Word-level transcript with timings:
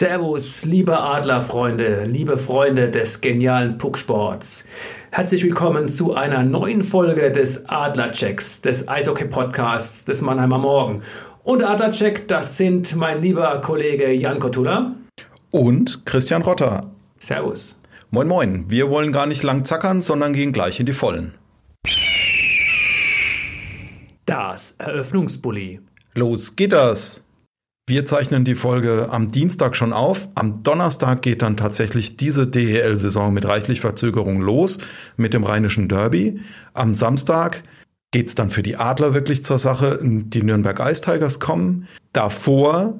Servus, 0.00 0.64
liebe 0.64 0.98
Adlerfreunde, 0.98 2.06
liebe 2.06 2.38
Freunde 2.38 2.88
des 2.88 3.20
genialen 3.20 3.76
Pucksports. 3.76 4.64
Herzlich 5.10 5.44
willkommen 5.44 5.88
zu 5.88 6.14
einer 6.14 6.42
neuen 6.42 6.82
Folge 6.82 7.30
des 7.30 7.68
Adlerchecks, 7.68 8.62
des 8.62 8.88
Eishockey-Podcasts 8.88 10.06
des 10.06 10.22
Mannheimer 10.22 10.56
Morgen. 10.56 11.02
Und 11.42 11.62
Adlercheck, 11.62 12.26
das 12.28 12.56
sind 12.56 12.96
mein 12.96 13.20
lieber 13.20 13.60
Kollege 13.60 14.10
Jan 14.10 14.38
Kotula. 14.38 14.96
Und 15.50 16.06
Christian 16.06 16.40
Rotter. 16.40 16.80
Servus. 17.18 17.78
Moin, 18.10 18.26
moin. 18.26 18.64
Wir 18.70 18.88
wollen 18.88 19.12
gar 19.12 19.26
nicht 19.26 19.42
lang 19.42 19.66
zackern, 19.66 20.00
sondern 20.00 20.32
gehen 20.32 20.52
gleich 20.52 20.80
in 20.80 20.86
die 20.86 20.94
Vollen. 20.94 21.34
Das 24.24 24.74
Eröffnungsbully. 24.78 25.80
Los 26.14 26.56
geht 26.56 26.72
das! 26.72 27.22
Wir 27.90 28.06
zeichnen 28.06 28.44
die 28.44 28.54
Folge 28.54 29.08
am 29.10 29.32
Dienstag 29.32 29.74
schon 29.74 29.92
auf. 29.92 30.28
Am 30.36 30.62
Donnerstag 30.62 31.22
geht 31.22 31.42
dann 31.42 31.56
tatsächlich 31.56 32.16
diese 32.16 32.46
DEL-Saison 32.46 33.34
mit 33.34 33.48
reichlich 33.48 33.80
Verzögerung 33.80 34.40
los 34.40 34.78
mit 35.16 35.34
dem 35.34 35.42
Rheinischen 35.42 35.88
Derby. 35.88 36.38
Am 36.72 36.94
Samstag 36.94 37.64
geht's 38.12 38.36
dann 38.36 38.48
für 38.48 38.62
die 38.62 38.76
Adler 38.76 39.12
wirklich 39.12 39.44
zur 39.44 39.58
Sache. 39.58 39.98
Die 40.00 40.40
Nürnberg 40.44 40.78
Ice 40.78 41.00
Tigers 41.00 41.40
kommen. 41.40 41.88
Davor 42.12 42.94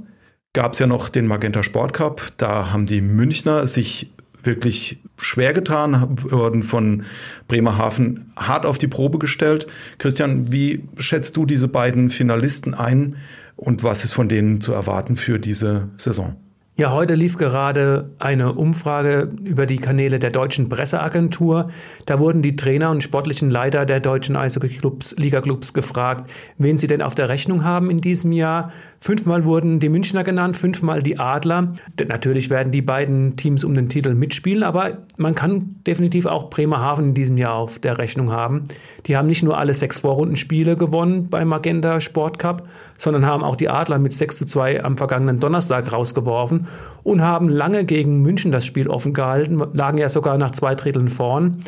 gab's 0.55 0.81
ja 0.81 0.89
noch 0.89 1.09
den 1.09 1.29
Magenta 1.29 1.63
Sport 1.63 1.93
Cup. 1.93 2.33
Da 2.37 2.73
haben 2.73 2.87
die 2.87 3.01
Münchner 3.01 3.69
sich 3.69 4.11
wirklich 4.43 5.03
schwer 5.17 5.53
getan, 5.53 6.17
wurden 6.23 6.63
von 6.63 7.05
Bremerhaven 7.49 8.33
hart 8.37 8.67
auf 8.67 8.79
die 8.79 8.89
Probe 8.89 9.19
gestellt. 9.19 9.67
Christian, 9.99 10.53
wie 10.53 10.85
schätzt 10.99 11.37
du 11.37 11.47
diese 11.47 11.69
beiden 11.69 12.11
Finalisten 12.11 12.75
ein? 12.75 13.17
und 13.61 13.83
was 13.83 14.05
ist 14.05 14.15
von 14.15 14.29
denen 14.29 14.61
zu 14.61 14.73
erwarten 14.73 15.17
für 15.17 15.39
diese 15.39 15.91
Saison? 15.99 16.37
Ja, 16.81 16.93
heute 16.93 17.15
lief 17.15 17.37
gerade 17.37 18.09
eine 18.19 18.55
Umfrage 18.55 19.31
über 19.45 19.67
die 19.67 19.77
Kanäle 19.77 20.19
der 20.19 20.31
deutschen 20.31 20.71
Presseagentur. 20.71 21.69
Da 22.07 22.19
wurden 22.19 22.41
die 22.41 22.57
Trainer 22.57 22.91
und 22.91 23.03
sportlichen 23.03 23.51
Leiter 23.51 23.85
der 23.85 24.01
deutschen 24.01 24.35
Eishockey-Clubs, 24.35 25.17
Liga-Clubs 25.19 25.75
gefragt, 25.75 26.31
wen 26.57 26.79
sie 26.79 26.87
denn 26.87 27.03
auf 27.03 27.15
der 27.15 27.29
Rechnung 27.29 27.65
haben 27.65 27.91
in 27.91 27.99
diesem 27.99 28.33
Jahr. 28.33 28.73
Fünfmal 28.99 29.45
wurden 29.45 29.79
die 29.79 29.91
Münchner 29.91 30.25
genannt, 30.25 30.57
fünfmal 30.57 31.03
die 31.03 31.19
Adler. 31.19 31.75
Natürlich 32.09 32.49
werden 32.49 32.73
die 32.73 32.81
beiden 32.81 33.37
Teams 33.37 33.63
um 33.63 33.75
den 33.75 33.91
Titel 33.91 34.15
mitspielen, 34.15 34.63
aber 34.63 35.01
man 35.19 35.35
kann 35.35 35.77
definitiv 35.87 36.25
auch 36.25 36.49
Bremerhaven 36.49 37.09
in 37.09 37.15
diesem 37.15 37.37
Jahr 37.37 37.57
auf 37.57 37.79
der 37.79 37.99
Rechnung 37.99 38.33
haben. 38.33 38.65
Die 39.05 39.19
haben 39.19 39.29
nicht 39.29 39.43
nur 39.43 39.59
alle 39.59 39.75
sechs 39.75 40.01
Vorrundenspiele 40.01 40.79
gewonnen 40.79 41.29
beim 41.29 41.49
Magenta 41.49 42.01
Sport 42.01 42.39
Cup, 42.39 42.67
sondern 42.97 43.27
haben 43.27 43.45
auch 43.45 43.57
die 43.57 43.69
Adler 43.69 43.99
mit 43.99 44.15
6 44.15 44.39
zu 44.39 44.47
2 44.47 44.83
am 44.83 44.97
vergangenen 44.97 45.41
Donnerstag 45.41 45.93
rausgeworfen 45.93 46.69
und 47.03 47.23
haben 47.23 47.49
lange 47.49 47.85
gegen 47.85 48.23
München 48.23 48.53
das 48.53 48.67
Spiel 48.67 48.89
offen 48.89 49.13
gehalten, 49.13 49.61
lagen 49.73 49.99
ja 49.99 50.09
sogar 50.09 50.39
nach 50.39 50.53
zwei 50.53 50.75
Dritteln 50.75 51.09
vorn. 51.09 51.61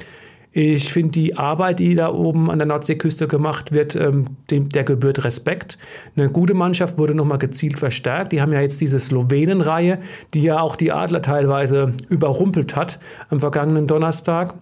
Ich 0.54 0.92
finde 0.92 1.12
die 1.12 1.38
Arbeit, 1.38 1.78
die 1.78 1.94
da 1.94 2.12
oben 2.12 2.50
an 2.50 2.58
der 2.58 2.66
Nordseeküste 2.66 3.26
gemacht 3.26 3.72
wird, 3.72 3.96
ähm, 3.96 4.26
dem, 4.50 4.68
der 4.68 4.84
gebührt 4.84 5.24
Respekt. 5.24 5.78
Eine 6.14 6.28
gute 6.28 6.52
Mannschaft 6.52 6.98
wurde 6.98 7.14
nochmal 7.14 7.38
gezielt 7.38 7.78
verstärkt. 7.78 8.32
Die 8.32 8.42
haben 8.42 8.52
ja 8.52 8.60
jetzt 8.60 8.82
diese 8.82 8.98
Slowenenreihe, 8.98 9.98
die 10.34 10.42
ja 10.42 10.60
auch 10.60 10.76
die 10.76 10.92
Adler 10.92 11.22
teilweise 11.22 11.94
überrumpelt 12.10 12.76
hat 12.76 12.98
am 13.30 13.40
vergangenen 13.40 13.86
Donnerstag. 13.86 14.54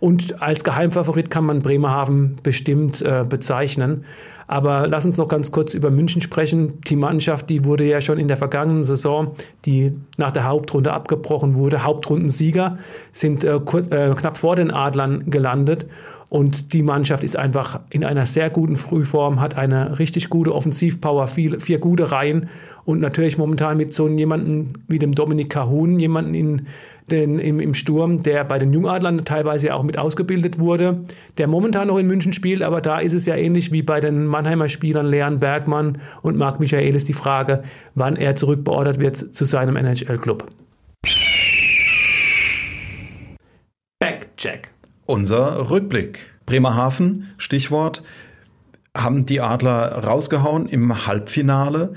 Und 0.00 0.42
als 0.42 0.64
Geheimfavorit 0.64 1.30
kann 1.30 1.44
man 1.44 1.60
Bremerhaven 1.60 2.36
bestimmt 2.42 3.02
äh, 3.02 3.24
bezeichnen. 3.28 4.06
Aber 4.46 4.86
lass 4.88 5.04
uns 5.04 5.16
noch 5.16 5.28
ganz 5.28 5.52
kurz 5.52 5.74
über 5.74 5.90
München 5.90 6.20
sprechen. 6.20 6.80
Die 6.82 6.96
Mannschaft, 6.96 7.48
die 7.50 7.64
wurde 7.64 7.84
ja 7.84 8.00
schon 8.00 8.18
in 8.18 8.28
der 8.28 8.36
vergangenen 8.36 8.84
Saison, 8.84 9.32
die 9.64 9.92
nach 10.16 10.32
der 10.32 10.44
Hauptrunde 10.44 10.92
abgebrochen 10.92 11.54
wurde, 11.54 11.84
Hauptrundensieger, 11.84 12.78
sind 13.12 13.44
äh, 13.44 13.56
äh, 13.56 14.14
knapp 14.14 14.36
vor 14.36 14.56
den 14.56 14.70
Adlern 14.70 15.30
gelandet. 15.30 15.86
Und 16.34 16.72
die 16.72 16.82
Mannschaft 16.82 17.22
ist 17.22 17.36
einfach 17.36 17.78
in 17.90 18.02
einer 18.02 18.26
sehr 18.26 18.50
guten 18.50 18.76
Frühform, 18.76 19.40
hat 19.40 19.56
eine 19.56 20.00
richtig 20.00 20.30
gute 20.30 20.52
Offensivpower, 20.52 21.28
vier, 21.28 21.60
vier 21.60 21.78
gute 21.78 22.10
Reihen 22.10 22.48
und 22.84 22.98
natürlich 22.98 23.38
momentan 23.38 23.76
mit 23.76 23.94
so 23.94 24.08
jemandem 24.08 24.68
wie 24.88 24.98
dem 24.98 25.14
Dominik 25.14 25.50
Cahun, 25.50 26.00
jemanden 26.00 26.34
in 26.34 26.66
den, 27.10 27.38
im, 27.38 27.60
im 27.60 27.74
Sturm, 27.74 28.22
der 28.22 28.44
bei 28.44 28.58
den 28.58 28.72
Jungadlern 28.72 29.24
teilweise 29.24 29.74
auch 29.74 29.82
mit 29.82 29.98
ausgebildet 29.98 30.58
wurde, 30.58 31.02
der 31.36 31.46
momentan 31.46 31.88
noch 31.88 31.98
in 31.98 32.06
München 32.06 32.32
spielt, 32.32 32.62
aber 32.62 32.80
da 32.80 32.98
ist 32.98 33.12
es 33.12 33.26
ja 33.26 33.36
ähnlich 33.36 33.72
wie 33.72 33.82
bei 33.82 34.00
den 34.00 34.26
Mannheimer 34.26 34.68
Spielern 34.68 35.06
Leon 35.06 35.38
Bergmann 35.38 35.98
und 36.22 36.36
Marc 36.36 36.60
Michaelis 36.60 37.04
die 37.04 37.12
Frage, 37.12 37.62
wann 37.94 38.16
er 38.16 38.36
zurückbeordert 38.36 39.00
wird 39.00 39.34
zu 39.34 39.44
seinem 39.44 39.76
NHL-Club. 39.76 40.50
Backcheck. 43.98 44.70
Unser 45.06 45.70
Rückblick. 45.70 46.30
Bremerhaven, 46.46 47.28
Stichwort, 47.38 48.02
haben 48.96 49.26
die 49.26 49.40
Adler 49.40 50.04
rausgehauen 50.04 50.66
im 50.66 51.06
Halbfinale. 51.06 51.94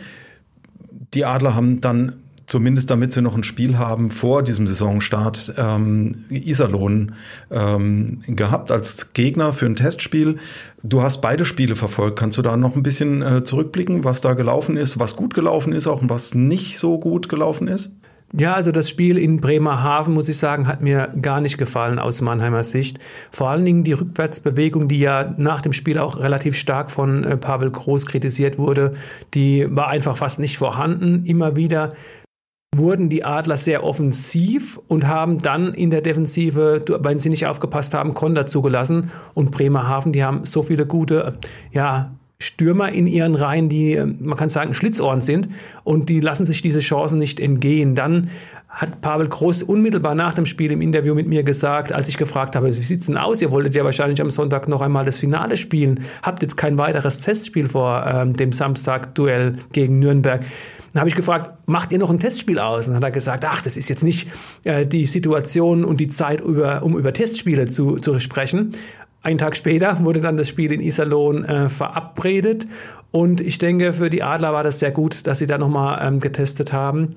Die 1.14 1.26
Adler 1.26 1.56
haben 1.56 1.82
dann 1.82 2.16
zumindest 2.48 2.90
damit 2.90 3.14
sie 3.14 3.22
noch 3.22 3.36
ein 3.36 3.44
Spiel 3.44 3.78
haben 3.78 4.10
vor 4.10 4.42
diesem 4.42 4.68
Saisonstart, 4.68 5.54
ähm, 5.58 6.26
Iserlohn 6.30 7.14
ähm, 7.52 8.22
gehabt 8.26 8.72
als 8.72 9.14
Gegner 9.14 9.54
für 9.54 9.68
ein 9.68 9.76
Testspiel. 9.76 10.38
Du 10.82 11.04
hast 11.04 11.22
beide 11.22 11.46
Spiele 11.46 11.76
verfolgt. 11.76 12.18
Kannst 12.18 12.38
du 12.38 12.42
da 12.42 12.56
noch 12.56 12.76
ein 12.76 12.84
bisschen 12.84 13.22
äh, 13.22 13.44
zurückblicken, 13.44 14.06
was 14.06 14.22
da 14.22 14.34
gelaufen 14.34 14.78
ist, 14.78 14.98
was 14.98 15.16
gut 15.18 15.34
gelaufen 15.34 15.74
ist, 15.74 15.86
auch 15.88 16.02
und 16.02 16.10
was 16.10 16.34
nicht 16.34 16.80
so 16.80 16.98
gut 16.98 17.28
gelaufen 17.30 17.68
ist? 17.68 17.92
Ja, 18.34 18.56
also 18.56 18.74
das 18.74 18.90
Spiel 18.90 19.18
in 19.18 19.40
Bremerhaven, 19.40 20.14
muss 20.14 20.28
ich 20.28 20.38
sagen, 20.38 20.68
hat 20.68 20.82
mir 20.82 21.14
gar 21.22 21.40
nicht 21.40 21.58
gefallen 21.58 21.98
aus 21.98 22.20
Mannheimer 22.22 22.66
Sicht. 22.66 23.00
Vor 23.32 23.50
allen 23.50 23.64
Dingen 23.64 23.86
die 23.86 23.94
Rückwärtsbewegung, 23.94 24.90
die 24.90 25.00
ja 25.00 25.34
nach 25.38 25.62
dem 25.62 25.72
Spiel 25.72 25.98
auch 25.98 26.20
relativ 26.20 26.58
stark 26.58 26.92
von 26.92 27.24
äh, 27.24 27.38
Pavel 27.38 27.72
Groß 27.72 28.06
kritisiert 28.06 28.58
wurde, 28.58 28.94
die 29.34 29.66
war 29.70 29.88
einfach 29.88 30.18
fast 30.18 30.40
nicht 30.40 30.58
vorhanden. 30.58 31.24
Immer 31.24 31.56
wieder 31.56 31.94
wurden 32.78 33.10
die 33.10 33.24
Adler 33.24 33.58
sehr 33.58 33.84
offensiv 33.84 34.80
und 34.88 35.08
haben 35.08 35.40
dann 35.40 35.74
in 35.74 35.90
der 35.90 36.02
Defensive, 36.02 36.84
wenn 37.02 37.20
sie 37.20 37.30
nicht 37.30 37.48
aufgepasst 37.48 37.94
haben, 37.94 38.14
Konter 38.14 38.46
zugelassen. 38.46 39.12
Und 39.34 39.52
Bremerhaven, 39.52 40.12
die 40.12 40.24
haben 40.24 40.46
so 40.46 40.64
viele 40.64 40.86
gute, 40.86 41.38
ja, 41.72 42.12
Stürmer 42.40 42.92
in 42.92 43.08
ihren 43.08 43.34
Reihen, 43.34 43.68
die, 43.68 44.00
man 44.20 44.38
kann 44.38 44.50
sagen, 44.50 44.76
Schlitzohren 44.76 45.22
sind 45.22 45.50
und 45.84 46.08
die 46.08 46.20
lassen 46.20 46.46
sich 46.46 46.62
diese 46.62 46.80
Chancen 46.80 47.18
nicht 47.18 47.40
entgehen. 47.40 47.96
Dann 47.96 48.30
hat 48.70 49.02
Pavel 49.02 49.28
Groß 49.28 49.64
unmittelbar 49.64 50.14
nach 50.14 50.36
dem 50.36 50.46
Spiel 50.46 50.72
im 50.72 50.82
Interview 50.82 51.16
mit 51.16 51.28
mir 51.28 51.42
gesagt, 51.42 51.92
als 51.92 52.10
ich 52.10 52.18
gefragt 52.18 52.56
habe, 52.56 52.68
wie 52.68 52.74
sieht 52.74 53.00
es 53.00 53.08
denn 53.08 53.18
aus? 53.18 53.42
Ihr 53.42 53.50
wolltet 53.50 53.74
ja 53.74 53.84
wahrscheinlich 53.84 54.22
am 54.22 54.30
Sonntag 54.30 54.68
noch 54.68 54.82
einmal 54.82 55.04
das 55.04 55.18
Finale 55.18 55.58
spielen. 55.58 56.02
Habt 56.22 56.44
jetzt 56.44 56.58
kein 56.58 56.78
weiteres 56.78 57.20
Testspiel 57.20 57.70
vor 57.70 58.06
ähm, 58.06 58.34
dem 58.34 58.52
Samstag-Duell 58.52 59.56
gegen 59.72 59.98
Nürnberg. 59.98 60.46
Dann 60.94 61.02
habe 61.02 61.10
ich 61.10 61.16
gefragt, 61.16 61.52
macht 61.68 61.92
ihr 61.92 62.00
noch 62.00 62.10
ein 62.10 62.20
Testspiel 62.20 62.60
aus? 62.60 62.88
Und 62.88 62.94
dann 62.94 63.04
hat 63.04 63.10
er 63.10 63.12
gesagt, 63.12 63.46
ach, 63.46 63.62
das 63.62 63.78
ist 63.78 63.90
jetzt 63.90 64.04
nicht 64.04 64.28
äh, 64.64 64.86
die 64.86 65.06
Situation 65.06 65.84
und 65.84 66.00
die 66.00 66.08
Zeit, 66.08 66.42
über, 66.42 66.84
um 66.84 66.98
über 66.98 67.14
Testspiele 67.14 67.68
zu, 67.68 67.98
zu 67.98 68.20
sprechen. 68.20 68.72
Einen 69.22 69.38
Tag 69.38 69.58
später 69.58 70.04
wurde 70.06 70.22
dann 70.22 70.38
das 70.38 70.48
Spiel 70.48 70.72
in 70.72 70.80
Iserlohn 70.80 71.44
äh, 71.44 71.70
verabredet. 71.70 72.68
Und 73.12 73.42
ich 73.42 73.58
denke, 73.58 73.94
für 73.94 74.10
die 74.10 74.24
Adler 74.24 74.54
war 74.54 74.64
das 74.64 74.80
sehr 74.80 74.92
gut, 74.92 75.28
dass 75.28 75.40
sie 75.40 75.48
da 75.48 75.58
nochmal 75.58 76.00
ähm, 76.02 76.20
getestet 76.20 76.72
haben. 76.72 77.16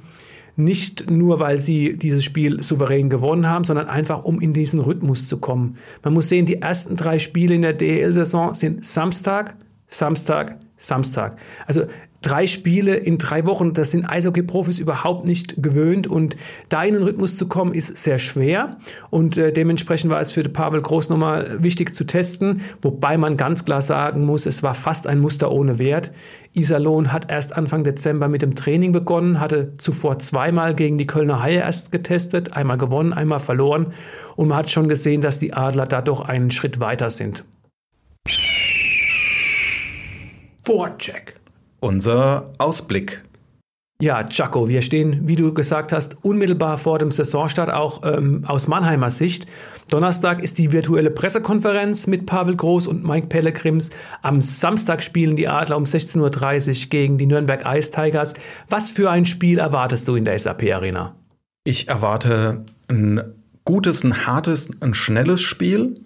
Nicht 0.57 1.11
nur, 1.11 1.41
weil 1.41 1.59
sie 1.59 1.97
dieses 1.97 2.25
Spiel 2.25 2.63
souverän 2.63 3.09
gewonnen 3.09 3.49
haben, 3.49 3.65
sondern 3.65 3.89
einfach, 3.89 4.25
um 4.25 4.41
in 4.41 4.53
diesen 4.53 4.81
Rhythmus 4.81 5.29
zu 5.29 5.39
kommen. 5.39 5.77
Man 6.03 6.15
muss 6.15 6.29
sehen, 6.29 6.47
die 6.47 6.61
ersten 6.61 6.97
drei 6.97 7.19
Spiele 7.19 7.55
in 7.55 7.63
der 7.63 7.73
DL-Saison 7.73 8.55
sind 8.55 8.85
Samstag, 8.85 9.55
Samstag, 9.89 10.57
Samstag. 10.81 11.37
Also 11.67 11.85
drei 12.23 12.47
Spiele 12.47 12.97
in 12.97 13.19
drei 13.19 13.47
Wochen, 13.47 13.73
das 13.73 13.93
sind 13.93 14.05
Eishockey-Profis 14.05 14.79
überhaupt 14.79 15.25
nicht 15.25 15.63
gewöhnt 15.63 16.07
und 16.07 16.37
da 16.69 16.83
in 16.83 16.95
den 16.95 17.03
Rhythmus 17.03 17.37
zu 17.37 17.49
kommen, 17.49 17.73
ist 17.73 17.97
sehr 17.97 18.19
schwer 18.19 18.79
und 19.11 19.39
äh, 19.39 19.53
dementsprechend 19.53 20.11
war 20.11 20.21
es 20.21 20.33
für 20.33 20.43
Pavel 20.43 20.83
Groß 20.83 21.09
nochmal 21.09 21.63
wichtig 21.63 21.95
zu 21.95 22.05
testen, 22.05 22.63
wobei 22.83 23.17
man 23.17 23.37
ganz 23.37 23.65
klar 23.65 23.81
sagen 23.81 24.25
muss, 24.25 24.47
es 24.47 24.63
war 24.63 24.75
fast 24.75 25.07
ein 25.07 25.21
Muster 25.21 25.51
ohne 25.51 25.79
Wert. 25.79 26.13
Iserlohn 26.53 27.13
hat 27.13 27.31
erst 27.31 27.57
Anfang 27.57 27.85
Dezember 27.85 28.29
mit 28.29 28.43
dem 28.43 28.55
Training 28.55 28.93
begonnen, 28.93 29.41
hatte 29.41 29.75
zuvor 29.79 30.19
zweimal 30.19 30.75
gegen 30.75 30.99
die 30.99 31.07
Kölner 31.07 31.43
Haie 31.43 31.61
erst 31.61 31.93
getestet, 31.93 32.53
einmal 32.53 32.77
gewonnen, 32.77 33.13
einmal 33.13 33.41
verloren 33.41 33.93
und 34.37 34.49
man 34.49 34.59
hat 34.59 34.71
schon 34.71 34.89
gesehen, 34.89 35.23
dass 35.23 35.39
die 35.39 35.53
Adler 35.53 35.87
da 35.87 36.03
doch 36.03 36.21
einen 36.21 36.51
Schritt 36.51 36.81
weiter 36.81 37.09
sind. 37.09 37.45
Vorcheck 40.65 41.41
unser 41.81 42.53
Ausblick. 42.59 43.23
Ja, 44.03 44.25
Chaco, 44.25 44.67
wir 44.67 44.81
stehen, 44.81 45.29
wie 45.29 45.37
du 45.37 45.53
gesagt 45.53 45.93
hast, 45.93 46.17
unmittelbar 46.23 46.79
vor 46.79 46.99
dem 46.99 47.11
Saisonstart, 47.11 47.71
auch 47.71 48.01
ähm, 48.03 48.47
aus 48.47 48.67
Mannheimer 48.67 49.11
Sicht. 49.11 49.47
Donnerstag 49.89 50.43
ist 50.43 50.57
die 50.57 50.73
virtuelle 50.73 51.11
Pressekonferenz 51.11 52.07
mit 52.07 52.25
Pavel 52.25 52.57
Groß 52.57 52.87
und 52.87 53.05
Mike 53.05 53.27
Pellegrims. 53.27 53.91
Am 54.23 54.41
Samstag 54.41 55.03
spielen 55.03 55.37
die 55.37 55.49
Adler 55.49 55.77
um 55.77 55.85
16.30 55.85 56.85
Uhr 56.85 56.89
gegen 56.89 57.19
die 57.19 57.27
Nürnberg 57.27 57.63
Ice 57.67 57.91
Tigers. 57.91 58.33
Was 58.71 58.91
für 58.91 59.11
ein 59.11 59.27
Spiel 59.27 59.59
erwartest 59.59 60.09
du 60.09 60.17
in 60.17 60.25
der 60.25 60.39
SAP 60.39 60.63
Arena? 60.73 61.15
Ich 61.65 61.89
erwarte 61.89 62.65
ein 62.89 63.21
gutes, 63.67 64.03
ein 64.03 64.27
hartes, 64.27 64.71
ein 64.81 64.95
schnelles 64.95 65.43
Spiel. 65.43 66.01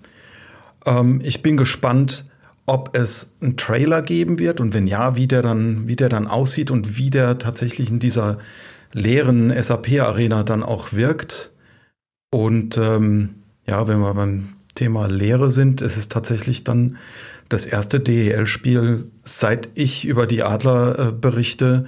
Ähm, 0.85 1.21
ich 1.23 1.43
bin 1.43 1.57
gespannt, 1.57 2.25
ob 2.67 2.97
es 2.97 3.35
einen 3.41 3.57
Trailer 3.57 4.03
geben 4.03 4.39
wird 4.39 4.61
und 4.61 4.73
wenn 4.73 4.87
ja, 4.87 5.17
wie 5.17 5.27
der 5.27 5.43
dann, 5.43 5.87
wie 5.87 5.97
der 5.97 6.09
dann 6.09 6.27
aussieht 6.27 6.71
und 6.71 6.97
wie 6.97 7.11
der 7.11 7.39
tatsächlich 7.39 7.91
in 7.91 7.99
dieser 7.99 8.39
leeren 8.93 9.53
SAP-Arena 9.61 10.45
dann 10.45 10.63
auch 10.63 10.93
wirkt. 10.93 11.51
Und 12.31 12.79
ähm, 12.79 13.37
ja, 13.67 13.87
wenn 13.87 13.99
wir 13.99 14.15
beim 14.15 14.55
Thema 14.75 15.07
Lehre 15.07 15.51
sind, 15.51 15.83
es 15.83 15.97
ist 15.97 16.11
tatsächlich 16.11 16.65
dann 16.65 16.97
das 17.49 17.67
erste 17.67 18.01
DEL-Spiel, 18.01 19.11
seit 19.25 19.69
ich 19.75 20.07
über 20.07 20.27
die 20.27 20.43
Adler 20.43 20.99
äh, 20.99 21.13
berichte, 21.13 21.87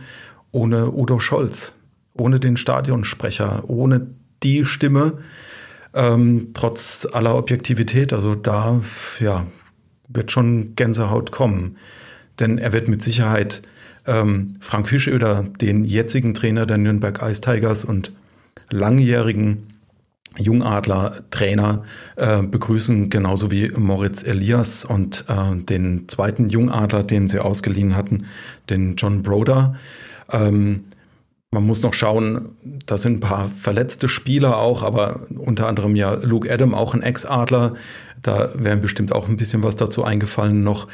ohne 0.53 0.93
Udo 0.93 1.19
Scholz, 1.19 1.75
ohne 2.13 2.39
den 2.39 2.57
Stadionsprecher, 2.57 3.65
ohne 3.69 4.07
die 4.43 4.65
Stimme, 4.65 5.15
ähm, 5.95 6.51
trotz 6.55 7.07
aller 7.11 7.37
Objektivität. 7.37 8.13
Also 8.13 8.35
da, 8.35 8.81
ja, 9.19 9.47
wird 10.09 10.33
schon 10.33 10.75
Gänsehaut 10.77 11.31
kommen. 11.33 11.77
Denn 12.39 12.59
er 12.59 12.73
wird 12.73 12.89
mit 12.89 13.03
Sicherheit 13.03 13.63
ähm, 14.07 14.57
Frank 14.61 14.89
Fischöder, 14.89 15.45
den 15.61 15.85
jetzigen 15.85 16.35
Trainer 16.35 16.67
der 16.67 16.79
Nürnberg 16.79 17.21
Ice 17.23 17.41
Tigers 17.41 17.85
und 17.85 18.13
langjährigen 18.71 19.67
Jungadler-Trainer 20.39 21.85
äh, 22.17 22.43
begrüßen, 22.43 23.11
genauso 23.11 23.51
wie 23.51 23.71
Moritz 23.71 24.23
Elias 24.23 24.85
und 24.85 25.25
äh, 25.29 25.57
den 25.57 26.09
zweiten 26.09 26.49
Jungadler, 26.51 27.03
den 27.03 27.29
sie 27.29 27.41
ausgeliehen 27.41 27.97
hatten, 27.97 28.27
den 28.69 28.97
John 28.97 29.23
Broder. 29.23 29.77
Ähm, 30.31 30.85
man 31.51 31.65
muss 31.65 31.83
noch 31.83 31.95
schauen, 31.95 32.51
da 32.87 32.99
sind 32.99 33.15
ein 33.15 33.21
paar 33.21 33.49
verletzte 33.49 34.09
Spieler 34.09 34.59
auch, 34.59 34.83
aber 34.83 35.27
unter 35.39 35.69
anderem 35.69 35.97
ja 35.97 36.13
Luke 36.15 36.53
Adam, 36.53 36.75
auch 36.75 36.93
ein 36.93 37.03
Ex-Adler, 37.03 37.75
da 38.27 38.51
wäre 38.55 38.77
bestimmt 38.77 39.13
auch 39.13 39.29
ein 39.29 39.37
bisschen 39.37 39.63
was 39.63 39.77
dazu 39.77 40.05
eingefallen 40.05 40.63
noch. 40.63 40.89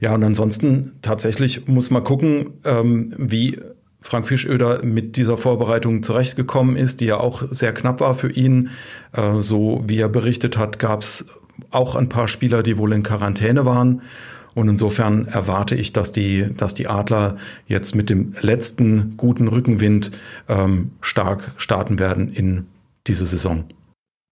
Ja, 0.00 0.14
und 0.14 0.24
ansonsten 0.24 0.92
tatsächlich 1.02 1.66
muss 1.68 1.90
man 1.90 2.04
gucken, 2.04 2.54
ähm, 2.64 3.14
wie 3.18 3.60
Frank 4.00 4.26
Fischöder 4.26 4.82
mit 4.84 5.16
dieser 5.16 5.36
Vorbereitung 5.36 6.02
zurechtgekommen 6.02 6.76
ist, 6.76 7.00
die 7.00 7.06
ja 7.06 7.18
auch 7.18 7.42
sehr 7.50 7.72
knapp 7.72 8.00
war 8.00 8.14
für 8.14 8.30
ihn. 8.30 8.70
Äh, 9.12 9.42
so 9.42 9.84
wie 9.86 9.98
er 9.98 10.08
berichtet 10.08 10.56
hat, 10.56 10.78
gab 10.78 11.02
es 11.02 11.26
auch 11.70 11.94
ein 11.96 12.08
paar 12.08 12.28
Spieler, 12.28 12.62
die 12.62 12.78
wohl 12.78 12.92
in 12.92 13.02
Quarantäne 13.02 13.64
waren. 13.64 14.02
Und 14.54 14.68
insofern 14.68 15.28
erwarte 15.28 15.74
ich, 15.74 15.92
dass 15.92 16.10
die, 16.10 16.48
dass 16.56 16.74
die 16.74 16.88
Adler 16.88 17.36
jetzt 17.66 17.94
mit 17.94 18.10
dem 18.10 18.34
letzten 18.40 19.16
guten 19.16 19.46
Rückenwind 19.46 20.10
ähm, 20.48 20.92
stark 21.00 21.52
starten 21.56 21.98
werden 21.98 22.32
in 22.32 22.66
diese 23.06 23.26
Saison. 23.26 23.64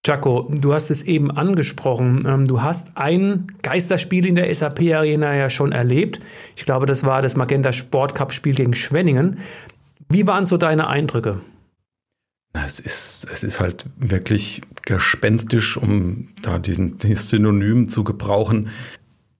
Jaco, 0.06 0.48
du 0.50 0.72
hast 0.72 0.90
es 0.90 1.02
eben 1.02 1.30
angesprochen. 1.30 2.22
Ähm, 2.26 2.44
du 2.44 2.62
hast 2.62 2.96
ein 2.96 3.48
Geisterspiel 3.62 4.26
in 4.26 4.36
der 4.36 4.54
SAP 4.54 4.80
Arena 4.94 5.34
ja 5.34 5.50
schon 5.50 5.72
erlebt. 5.72 6.20
Ich 6.56 6.64
glaube, 6.64 6.86
das 6.86 7.04
war 7.04 7.22
das 7.22 7.36
Magenta 7.36 7.72
Sport 7.72 8.14
Cup 8.14 8.32
Spiel 8.32 8.54
gegen 8.54 8.74
Schwenningen. 8.74 9.38
Wie 10.08 10.26
waren 10.26 10.46
so 10.46 10.56
deine 10.56 10.88
Eindrücke? 10.88 11.40
Es 12.52 12.80
ist, 12.80 13.26
es 13.30 13.42
ist 13.42 13.60
halt 13.60 13.86
wirklich 13.96 14.62
gespenstisch, 14.82 15.76
um 15.76 16.28
da 16.40 16.58
diesen, 16.58 16.98
diesen 16.98 17.16
Synonym 17.16 17.88
zu 17.88 18.04
gebrauchen. 18.04 18.70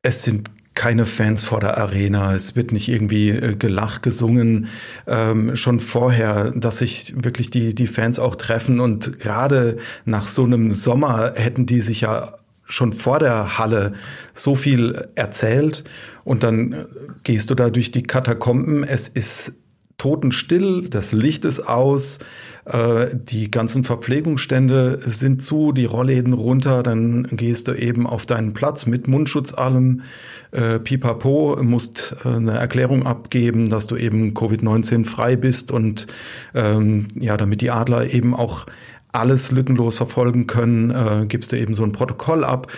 Es 0.02 0.22
sind 0.22 0.50
keine 0.76 1.06
Fans 1.06 1.43
vor 1.43 1.58
der 1.58 1.76
Arena, 1.78 2.34
es 2.34 2.55
wird 2.55 2.70
nicht 2.70 2.88
irgendwie 2.88 3.31
äh, 3.31 3.56
gelacht, 3.56 4.05
gesungen, 4.05 4.69
ähm, 5.08 5.56
schon 5.56 5.81
vorher, 5.81 6.52
dass 6.52 6.78
sich 6.78 7.14
wirklich 7.17 7.50
die, 7.50 7.75
die 7.75 7.88
Fans 7.88 8.20
auch 8.20 8.37
treffen. 8.37 8.78
Und 8.78 9.19
gerade 9.19 9.78
nach 10.05 10.28
so 10.28 10.44
einem 10.44 10.70
Sommer 10.70 11.32
hätten 11.34 11.67
die 11.67 11.81
sich 11.81 12.02
ja 12.02 12.38
schon 12.64 12.93
vor 12.93 13.19
der 13.19 13.58
Halle 13.58 13.94
so 14.34 14.55
viel 14.55 15.08
erzählt. 15.14 15.82
Und 16.25 16.43
dann 16.43 16.73
äh, 16.73 16.84
gehst 17.25 17.50
du 17.50 17.55
da 17.56 17.70
durch 17.70 17.90
die 17.90 18.02
Katakomben, 18.05 18.84
es 18.84 19.08
ist 19.08 19.55
totenstill, 19.98 20.88
das 20.88 21.12
Licht 21.12 21.44
ist 21.44 21.60
aus, 21.60 22.19
äh, 22.66 23.06
die 23.14 23.50
ganzen 23.50 23.84
Verpflegungsstände 23.84 25.00
sind 25.06 25.43
zu, 25.43 25.72
die 25.72 25.84
Rollläden 25.84 26.32
runter, 26.32 26.82
dann 26.82 27.28
gehst 27.31 27.69
du 27.69 27.72
eben 27.72 28.06
auf 28.06 28.26
deinen 28.26 28.52
Platz 28.52 28.87
mit 28.87 29.08
Mundschutz 29.08 29.54
allem, 29.54 30.02
äh, 30.50 30.78
pipapo, 30.78 31.58
musst 31.62 32.16
äh, 32.25 32.28
eine 32.28 32.52
Erklärung 32.52 33.06
abgeben, 33.06 33.70
dass 33.70 33.87
du 33.87 33.96
eben 33.96 34.34
Covid-19 34.34 35.04
frei 35.04 35.37
bist 35.37 35.70
und 35.70 36.06
ähm, 36.54 37.06
ja, 37.14 37.37
damit 37.37 37.60
die 37.60 37.70
Adler 37.70 38.12
eben 38.12 38.34
auch 38.34 38.66
alles 39.12 39.50
lückenlos 39.50 39.96
verfolgen 39.96 40.46
können, 40.46 40.90
äh, 40.90 41.26
gibst 41.26 41.52
du 41.52 41.58
eben 41.58 41.75
so 41.75 41.84
ein 41.84 41.92
Protokoll 41.92 42.44
ab. 42.44 42.70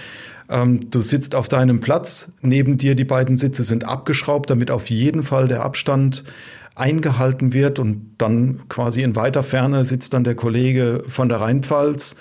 Ähm, 0.48 0.80
du 0.90 1.02
sitzt 1.02 1.34
auf 1.34 1.48
deinem 1.48 1.80
Platz, 1.80 2.32
neben 2.42 2.78
dir 2.78 2.94
die 2.94 3.04
beiden 3.04 3.36
Sitze 3.36 3.64
sind 3.64 3.84
abgeschraubt, 3.84 4.50
damit 4.50 4.70
auf 4.70 4.88
jeden 4.88 5.22
Fall 5.22 5.48
der 5.48 5.62
Abstand 5.62 6.24
eingehalten 6.78 7.52
wird 7.52 7.78
und 7.78 8.14
dann 8.18 8.68
quasi 8.68 9.02
in 9.02 9.16
weiter 9.16 9.42
Ferne 9.42 9.84
sitzt 9.84 10.14
dann 10.14 10.24
der 10.24 10.34
Kollege 10.34 11.04
von 11.06 11.28
der 11.28 11.40
Rheinpfalz 11.40 12.16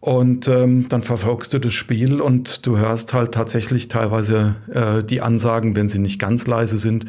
und 0.00 0.48
ähm, 0.48 0.88
dann 0.88 1.02
verfolgst 1.02 1.52
du 1.52 1.58
das 1.58 1.74
Spiel 1.74 2.22
und 2.22 2.66
du 2.66 2.78
hörst 2.78 3.12
halt 3.12 3.32
tatsächlich 3.32 3.88
teilweise 3.88 4.56
äh, 4.72 5.04
die 5.04 5.20
Ansagen, 5.20 5.76
wenn 5.76 5.90
sie 5.90 5.98
nicht 5.98 6.18
ganz 6.18 6.46
leise 6.46 6.78
sind, 6.78 7.04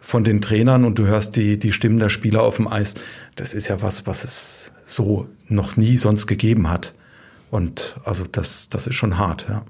von 0.00 0.22
den 0.22 0.40
Trainern 0.40 0.84
und 0.84 0.96
du 1.00 1.06
hörst 1.06 1.34
die, 1.34 1.58
die 1.58 1.72
Stimmen 1.72 1.98
der 1.98 2.08
Spieler 2.08 2.42
auf 2.42 2.56
dem 2.56 2.68
Eis. 2.68 2.94
Das 3.34 3.52
ist 3.52 3.66
ja 3.66 3.82
was, 3.82 4.06
was 4.06 4.22
es 4.22 4.72
so 4.84 5.26
noch 5.48 5.76
nie 5.76 5.98
sonst 5.98 6.28
gegeben 6.28 6.70
hat. 6.70 6.94
Und 7.50 7.96
also 8.04 8.24
das, 8.30 8.68
das 8.68 8.86
ist 8.86 8.94
schon 8.94 9.18
hart, 9.18 9.46
ja. 9.48 9.64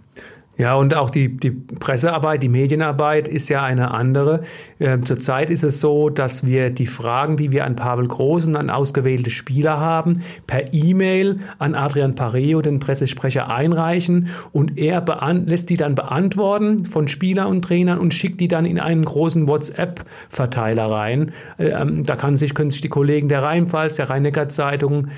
Ja, 0.58 0.74
und 0.74 0.94
auch 0.94 1.10
die, 1.10 1.36
die 1.36 1.50
Pressearbeit, 1.50 2.42
die 2.42 2.48
Medienarbeit 2.48 3.28
ist 3.28 3.50
ja 3.50 3.62
eine 3.62 3.90
andere. 3.90 4.42
Ähm, 4.80 5.04
zurzeit 5.04 5.50
ist 5.50 5.64
es 5.64 5.80
so, 5.80 6.08
dass 6.08 6.46
wir 6.46 6.70
die 6.70 6.86
Fragen, 6.86 7.36
die 7.36 7.52
wir 7.52 7.66
an 7.66 7.76
Pavel 7.76 8.08
Groß 8.08 8.46
und 8.46 8.56
an 8.56 8.70
ausgewählte 8.70 9.28
Spieler 9.30 9.78
haben, 9.78 10.22
per 10.46 10.72
E-Mail 10.72 11.40
an 11.58 11.74
Adrian 11.74 12.14
Pareo, 12.14 12.62
den 12.62 12.80
Pressesprecher, 12.80 13.50
einreichen 13.50 14.28
und 14.52 14.78
er 14.78 15.04
lässt 15.46 15.68
die 15.68 15.76
dann 15.76 15.94
beantworten 15.94 16.86
von 16.86 17.08
Spieler 17.08 17.48
und 17.48 17.62
Trainern 17.62 17.98
und 17.98 18.14
schickt 18.14 18.40
die 18.40 18.48
dann 18.48 18.64
in 18.64 18.80
einen 18.80 19.04
großen 19.04 19.48
WhatsApp-Verteiler 19.48 20.86
rein. 20.86 21.32
Ähm, 21.58 22.04
da 22.04 22.16
kann 22.16 22.38
sich, 22.38 22.54
können 22.54 22.70
sich 22.70 22.80
die 22.80 22.88
Kollegen 22.88 23.28
der 23.28 23.42
Rheinpfalz, 23.42 23.96
der 23.96 24.08
Rhein-Neckar-Zeitung, 24.08 25.08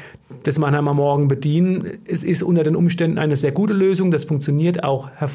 des 0.44 0.58
Mannheimer 0.58 0.94
Morgen 0.94 1.28
bedienen. 1.28 1.98
Es 2.06 2.22
ist 2.22 2.42
unter 2.42 2.62
den 2.62 2.76
Umständen 2.76 3.18
eine 3.18 3.36
sehr 3.36 3.52
gute 3.52 3.72
Lösung. 3.72 4.10
Das 4.10 4.24
funktioniert 4.24 4.84
auch 4.84 5.08
hervorragend. 5.14 5.27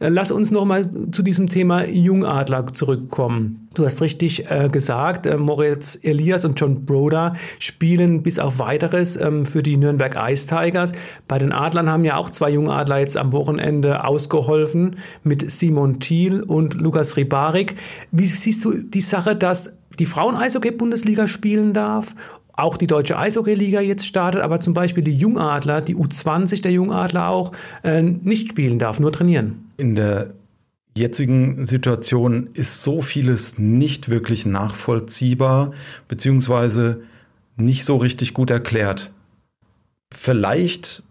Äh, 0.00 0.08
lass 0.08 0.30
uns 0.30 0.50
noch 0.50 0.64
mal 0.64 0.84
zu 1.12 1.22
diesem 1.22 1.48
Thema 1.48 1.86
Jungadler 1.86 2.66
zurückkommen. 2.66 3.68
Du 3.74 3.84
hast 3.84 4.00
richtig 4.02 4.50
äh, 4.50 4.68
gesagt, 4.68 5.26
äh, 5.26 5.36
Moritz 5.36 5.98
Elias 6.02 6.44
und 6.44 6.58
John 6.58 6.84
Broder 6.84 7.34
spielen 7.58 8.22
bis 8.22 8.38
auf 8.38 8.58
weiteres 8.58 9.16
ähm, 9.16 9.46
für 9.46 9.62
die 9.62 9.76
Nürnberg 9.76 10.16
Ice 10.30 10.48
Tigers. 10.48 10.92
Bei 11.28 11.38
den 11.38 11.52
Adlern 11.52 11.88
haben 11.88 12.04
ja 12.04 12.16
auch 12.16 12.30
zwei 12.30 12.50
Jungadler 12.50 12.98
jetzt 12.98 13.16
am 13.16 13.32
Wochenende 13.32 14.04
ausgeholfen 14.04 14.96
mit 15.22 15.50
Simon 15.50 16.00
Thiel 16.00 16.42
und 16.42 16.74
Lukas 16.74 17.16
Ribarik. 17.16 17.76
Wie 18.10 18.26
siehst 18.26 18.64
du 18.64 18.72
die 18.74 19.00
Sache, 19.00 19.36
dass 19.36 19.78
die 19.98 20.06
Frauen-Eishockey-Bundesliga 20.06 21.28
spielen 21.28 21.72
darf 21.72 22.16
auch 22.56 22.76
die 22.76 22.86
deutsche 22.86 23.18
Eishockey-Liga 23.18 23.80
jetzt 23.80 24.06
startet, 24.06 24.42
aber 24.42 24.60
zum 24.60 24.74
Beispiel 24.74 25.02
die 25.02 25.16
Jungadler, 25.16 25.80
die 25.80 25.96
U20 25.96 26.62
der 26.62 26.72
Jungadler 26.72 27.28
auch, 27.28 27.52
äh, 27.82 28.02
nicht 28.02 28.50
spielen 28.50 28.78
darf, 28.78 29.00
nur 29.00 29.12
trainieren. 29.12 29.70
In 29.76 29.96
der 29.96 30.30
jetzigen 30.96 31.64
Situation 31.66 32.50
ist 32.54 32.84
so 32.84 33.00
vieles 33.00 33.58
nicht 33.58 34.08
wirklich 34.08 34.46
nachvollziehbar, 34.46 35.72
beziehungsweise 36.06 37.02
nicht 37.56 37.84
so 37.84 37.96
richtig 37.96 38.34
gut 38.34 38.50
erklärt. 38.50 39.12
Vielleicht 40.12 41.02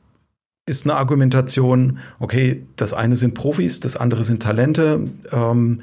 ist 0.66 0.86
eine 0.86 0.96
Argumentation, 0.96 2.00
okay, 2.20 2.64
das 2.78 2.94
eine 2.94 3.18
sind 3.18 3.34
Profis, 3.34 3.82
das 3.82 3.98
andere 3.98 4.24
sind 4.24 4.42
Talente. 4.42 5.12
Ähm, 5.32 5.82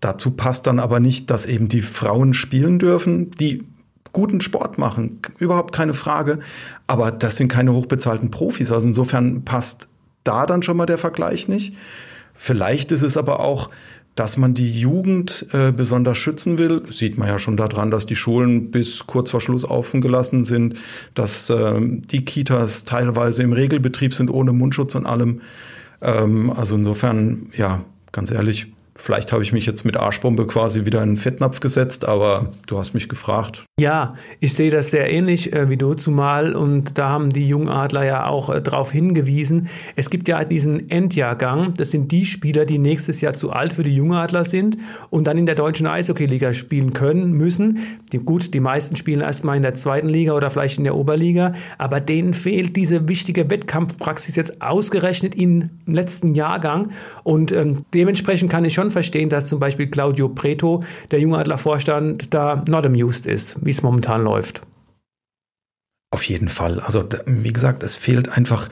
dazu 0.00 0.32
passt 0.32 0.66
dann 0.66 0.78
aber 0.78 1.00
nicht, 1.00 1.30
dass 1.30 1.46
eben 1.46 1.70
die 1.70 1.80
Frauen 1.80 2.34
spielen 2.34 2.78
dürfen, 2.78 3.30
die 3.30 3.64
guten 4.12 4.40
Sport 4.40 4.78
machen, 4.78 5.20
überhaupt 5.38 5.74
keine 5.74 5.94
Frage. 5.94 6.38
Aber 6.86 7.10
das 7.10 7.36
sind 7.36 7.48
keine 7.48 7.72
hochbezahlten 7.72 8.30
Profis. 8.30 8.72
Also 8.72 8.88
insofern 8.88 9.44
passt 9.44 9.88
da 10.24 10.46
dann 10.46 10.62
schon 10.62 10.76
mal 10.76 10.86
der 10.86 10.98
Vergleich 10.98 11.48
nicht. 11.48 11.74
Vielleicht 12.34 12.92
ist 12.92 13.02
es 13.02 13.16
aber 13.16 13.40
auch, 13.40 13.70
dass 14.14 14.36
man 14.36 14.54
die 14.54 14.70
Jugend 14.70 15.46
äh, 15.52 15.72
besonders 15.72 16.18
schützen 16.18 16.58
will, 16.58 16.82
sieht 16.90 17.16
man 17.16 17.28
ja 17.28 17.38
schon 17.38 17.56
daran, 17.56 17.90
dass 17.90 18.06
die 18.06 18.16
Schulen 18.16 18.70
bis 18.70 19.06
kurz 19.06 19.30
vor 19.30 19.40
Schluss 19.40 19.64
offen 19.64 20.00
gelassen 20.00 20.44
sind, 20.44 20.76
dass 21.14 21.48
äh, 21.48 21.80
die 21.80 22.24
Kitas 22.24 22.84
teilweise 22.84 23.42
im 23.42 23.52
Regelbetrieb 23.52 24.14
sind 24.14 24.30
ohne 24.30 24.52
Mundschutz 24.52 24.94
und 24.94 25.06
allem. 25.06 25.40
Ähm, 26.02 26.50
also 26.50 26.76
insofern, 26.76 27.50
ja, 27.56 27.82
ganz 28.12 28.30
ehrlich, 28.30 28.66
Vielleicht 29.00 29.32
habe 29.32 29.42
ich 29.42 29.52
mich 29.52 29.64
jetzt 29.64 29.84
mit 29.84 29.96
Arschbombe 29.96 30.46
quasi 30.46 30.84
wieder 30.84 31.02
in 31.02 31.10
den 31.10 31.16
Fettnapf 31.16 31.60
gesetzt, 31.60 32.04
aber 32.04 32.52
du 32.66 32.78
hast 32.78 32.92
mich 32.92 33.08
gefragt. 33.08 33.64
Ja, 33.80 34.12
ich 34.40 34.52
sehe 34.52 34.70
das 34.70 34.90
sehr 34.90 35.10
ähnlich 35.10 35.54
äh, 35.54 35.70
wie 35.70 35.78
du, 35.78 35.94
zumal, 35.94 36.54
und 36.54 36.98
da 36.98 37.08
haben 37.08 37.30
die 37.30 37.48
Jungadler 37.48 38.04
ja 38.04 38.26
auch 38.26 38.50
äh, 38.50 38.60
darauf 38.60 38.92
hingewiesen, 38.92 39.68
es 39.96 40.10
gibt 40.10 40.28
ja 40.28 40.44
diesen 40.44 40.90
Endjahrgang, 40.90 41.72
das 41.78 41.90
sind 41.90 42.12
die 42.12 42.26
Spieler, 42.26 42.66
die 42.66 42.76
nächstes 42.76 43.22
Jahr 43.22 43.32
zu 43.32 43.52
alt 43.52 43.72
für 43.72 43.82
die 43.82 43.94
Jungadler 43.94 44.44
sind 44.44 44.76
und 45.08 45.26
dann 45.26 45.38
in 45.38 45.46
der 45.46 45.54
deutschen 45.54 45.86
Eishockeyliga 45.86 46.52
spielen 46.52 46.92
können, 46.92 47.32
müssen. 47.32 47.78
Die, 48.12 48.18
gut, 48.18 48.52
die 48.52 48.60
meisten 48.60 48.96
spielen 48.96 49.22
erstmal 49.22 49.56
in 49.56 49.62
der 49.62 49.72
zweiten 49.72 50.10
Liga 50.10 50.34
oder 50.34 50.50
vielleicht 50.50 50.76
in 50.76 50.84
der 50.84 50.94
Oberliga, 50.94 51.54
aber 51.78 52.00
denen 52.00 52.34
fehlt 52.34 52.76
diese 52.76 53.08
wichtige 53.08 53.48
Wettkampfpraxis 53.48 54.36
jetzt 54.36 54.60
ausgerechnet 54.60 55.34
im 55.34 55.70
letzten 55.86 56.34
Jahrgang. 56.34 56.90
Und 57.24 57.50
ähm, 57.52 57.78
dementsprechend 57.94 58.52
kann 58.52 58.66
ich 58.66 58.74
schon 58.74 58.90
verstehen, 58.90 59.30
dass 59.30 59.46
zum 59.46 59.58
Beispiel 59.58 59.86
Claudio 59.86 60.28
Preto, 60.28 60.84
der 61.10 61.20
Jungadler-Vorstand, 61.20 62.34
da 62.34 62.62
not 62.68 62.84
amused 62.84 63.24
ist, 63.24 63.56
wie 63.70 63.72
es 63.72 63.84
momentan 63.84 64.24
läuft. 64.24 64.62
Auf 66.12 66.24
jeden 66.24 66.48
Fall. 66.48 66.80
Also, 66.80 67.08
wie 67.24 67.52
gesagt, 67.52 67.84
es 67.84 67.94
fehlt 67.94 68.28
einfach 68.28 68.68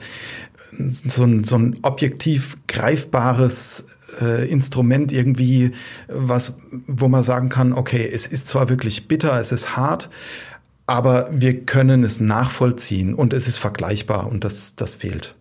so 0.77 1.23
ein, 1.23 1.45
so 1.45 1.57
ein 1.57 1.79
objektiv 1.83 2.57
greifbares 2.67 3.85
äh, 4.19 4.49
Instrument 4.49 5.13
irgendwie, 5.13 5.71
was, 6.09 6.57
wo 6.85 7.07
man 7.07 7.23
sagen 7.23 7.47
kann, 7.47 7.71
okay, 7.71 8.09
es 8.11 8.27
ist 8.27 8.49
zwar 8.49 8.67
wirklich 8.67 9.07
bitter, 9.07 9.39
es 9.39 9.53
ist 9.53 9.77
hart, 9.77 10.09
aber 10.85 11.29
wir 11.31 11.65
können 11.65 12.03
es 12.03 12.19
nachvollziehen 12.19 13.13
und 13.13 13.31
es 13.31 13.47
ist 13.47 13.55
vergleichbar 13.55 14.27
und 14.27 14.43
das, 14.43 14.75
das 14.75 14.93
fehlt. 14.93 15.35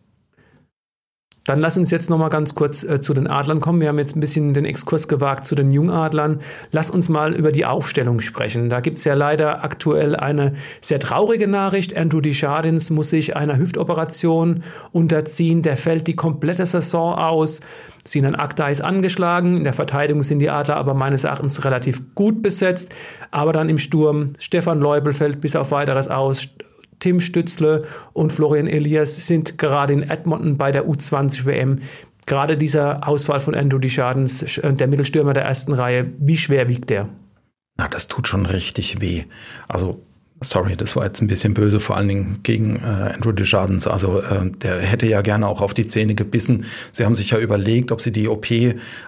Dann 1.49 1.61
lass 1.61 1.79
uns 1.79 1.91
jetzt 1.91 2.11
noch 2.11 2.19
mal 2.19 2.29
ganz 2.29 2.55
kurz 2.55 2.85
äh, 2.85 3.01
zu 3.01 3.15
den 3.15 3.27
Adlern 3.27 3.61
kommen. 3.61 3.81
Wir 3.81 3.89
haben 3.89 3.99
jetzt 3.99 4.15
ein 4.15 4.21
bisschen 4.21 4.53
den 4.53 4.67
Exkurs 4.67 5.09
gewagt 5.09 5.47
zu 5.47 5.55
den 5.55 5.73
Jungadlern. 5.73 6.41
Lass 6.73 6.91
uns 6.91 7.09
mal 7.09 7.35
über 7.35 7.51
die 7.51 7.65
Aufstellung 7.65 8.21
sprechen. 8.21 8.69
Da 8.69 8.81
gibt 8.81 8.99
es 8.99 9.05
ja 9.05 9.15
leider 9.15 9.65
aktuell 9.65 10.15
eine 10.15 10.53
sehr 10.83 11.01
traurige 11.01 11.49
Nachricht. 11.49 11.97
Andrew 11.97 12.21
Deschardins 12.21 12.91
muss 12.91 13.09
sich 13.09 13.35
einer 13.35 13.57
Hüftoperation 13.57 14.63
unterziehen. 14.93 15.63
Der 15.63 15.79
fällt 15.79 16.07
die 16.07 16.17
komplette 16.17 16.67
Saison 16.67 17.15
aus. 17.15 17.63
Sinan 18.05 18.35
Akta 18.35 18.69
ist 18.69 18.83
angeschlagen. 18.83 19.57
In 19.57 19.65
der 19.65 19.73
Verteidigung 19.73 20.23
sind 20.23 20.41
die 20.41 20.51
Adler 20.51 20.77
aber 20.77 20.93
meines 20.93 21.25
Erachtens 21.25 21.65
relativ 21.65 22.15
gut 22.15 22.43
besetzt. 22.43 22.95
Aber 23.31 23.55
dann 23.55 23.71
im 23.71 23.79
Sturm 23.79 24.35
Stefan 24.39 24.81
Leubel 24.81 25.15
fällt 25.15 25.41
bis 25.41 25.57
auf 25.57 25.71
weiteres 25.71 26.09
aus. 26.09 26.51
Tim 26.99 27.21
Stützle 27.21 27.85
und 28.13 28.33
Florian 28.33 28.67
Elias 28.67 29.27
sind 29.27 29.59
gerade 29.59 29.93
in 29.93 30.03
Edmonton 30.03 30.57
bei 30.57 30.73
der 30.73 30.87
U20 30.87 31.45
WM. 31.45 31.81
Gerade 32.27 32.59
dieser 32.59 33.09
Ausfall 33.09 33.41
von 33.41 33.55
Andrew 33.55 33.79
Deschardens, 33.79 34.59
äh, 34.59 34.73
der 34.73 34.87
Mittelstürmer 34.87 35.33
der 35.33 35.45
ersten 35.45 35.73
Reihe, 35.73 36.13
wie 36.19 36.37
schwer 36.37 36.69
wiegt 36.69 36.91
der? 36.91 37.09
Na, 37.77 37.89
das 37.89 38.09
tut 38.09 38.29
schon 38.29 38.45
richtig 38.45 39.01
weh. 39.01 39.25
Also 39.69 40.03
Sorry, 40.41 40.77
das 40.77 40.95
war 40.95 41.05
jetzt 41.05 41.21
ein 41.21 41.27
bisschen 41.27 41.53
böse, 41.53 41.81
vor 41.81 41.97
allen 41.97 42.07
Dingen 42.07 42.41
gegen 42.45 42.77
äh, 42.77 43.13
Andrew 43.15 43.33
Desjardins. 43.33 43.89
Also 43.89 44.21
äh, 44.21 44.49
der 44.51 44.79
hätte 44.79 45.07
ja 45.07 45.21
gerne 45.21 45.49
auch 45.49 45.61
auf 45.61 45.75
die 45.75 45.89
Zähne 45.89 46.15
gebissen. 46.15 46.65
Sie 46.93 47.05
haben 47.05 47.17
sich 47.17 47.31
ja 47.31 47.39
überlegt, 47.39 47.91
ob 47.91 48.01
sie 48.01 48.13
die 48.13 48.29
OP 48.29 48.47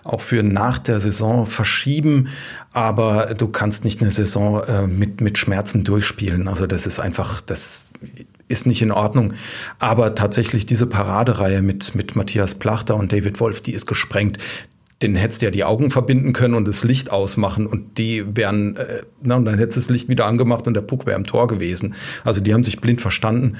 auch 0.02 0.20
für 0.22 0.42
nach 0.42 0.80
der 0.80 0.98
Saison 0.98 1.46
verschieben. 1.46 2.28
Aber 2.72 3.34
du 3.34 3.46
kannst 3.46 3.84
nicht 3.84 4.00
eine 4.00 4.10
Saison 4.10 4.62
äh, 4.64 4.88
mit, 4.88 5.20
mit 5.20 5.38
Schmerzen 5.38 5.84
durchspielen. 5.84 6.48
Also 6.48 6.66
das 6.66 6.86
ist 6.86 6.98
einfach, 6.98 7.40
das 7.40 7.90
ist 8.48 8.66
nicht 8.66 8.82
in 8.82 8.90
Ordnung. 8.90 9.34
Aber 9.78 10.16
tatsächlich 10.16 10.66
diese 10.66 10.86
Paradereihe 10.86 11.62
mit, 11.62 11.94
mit 11.94 12.16
Matthias 12.16 12.56
Plachter 12.56 12.96
und 12.96 13.12
David 13.12 13.38
Wolf, 13.38 13.60
die 13.60 13.72
ist 13.72 13.86
gesprengt 13.86 14.38
den 15.02 15.14
hättest 15.14 15.42
du 15.42 15.46
ja 15.46 15.50
die 15.50 15.64
Augen 15.64 15.90
verbinden 15.90 16.32
können 16.32 16.54
und 16.54 16.68
das 16.68 16.84
Licht 16.84 17.10
ausmachen 17.10 17.66
und 17.66 17.96
die 17.98 18.36
wären, 18.36 18.76
äh, 18.76 19.02
na, 19.22 19.36
und 19.36 19.44
dann 19.44 19.58
hättest 19.58 19.76
du 19.76 19.80
das 19.80 19.90
Licht 19.90 20.08
wieder 20.08 20.26
angemacht 20.26 20.66
und 20.66 20.74
der 20.74 20.82
Puck 20.82 21.06
wäre 21.06 21.16
im 21.16 21.24
Tor 21.24 21.46
gewesen. 21.46 21.94
Also 22.24 22.40
die 22.40 22.52
haben 22.52 22.64
sich 22.64 22.80
blind 22.80 23.00
verstanden. 23.00 23.56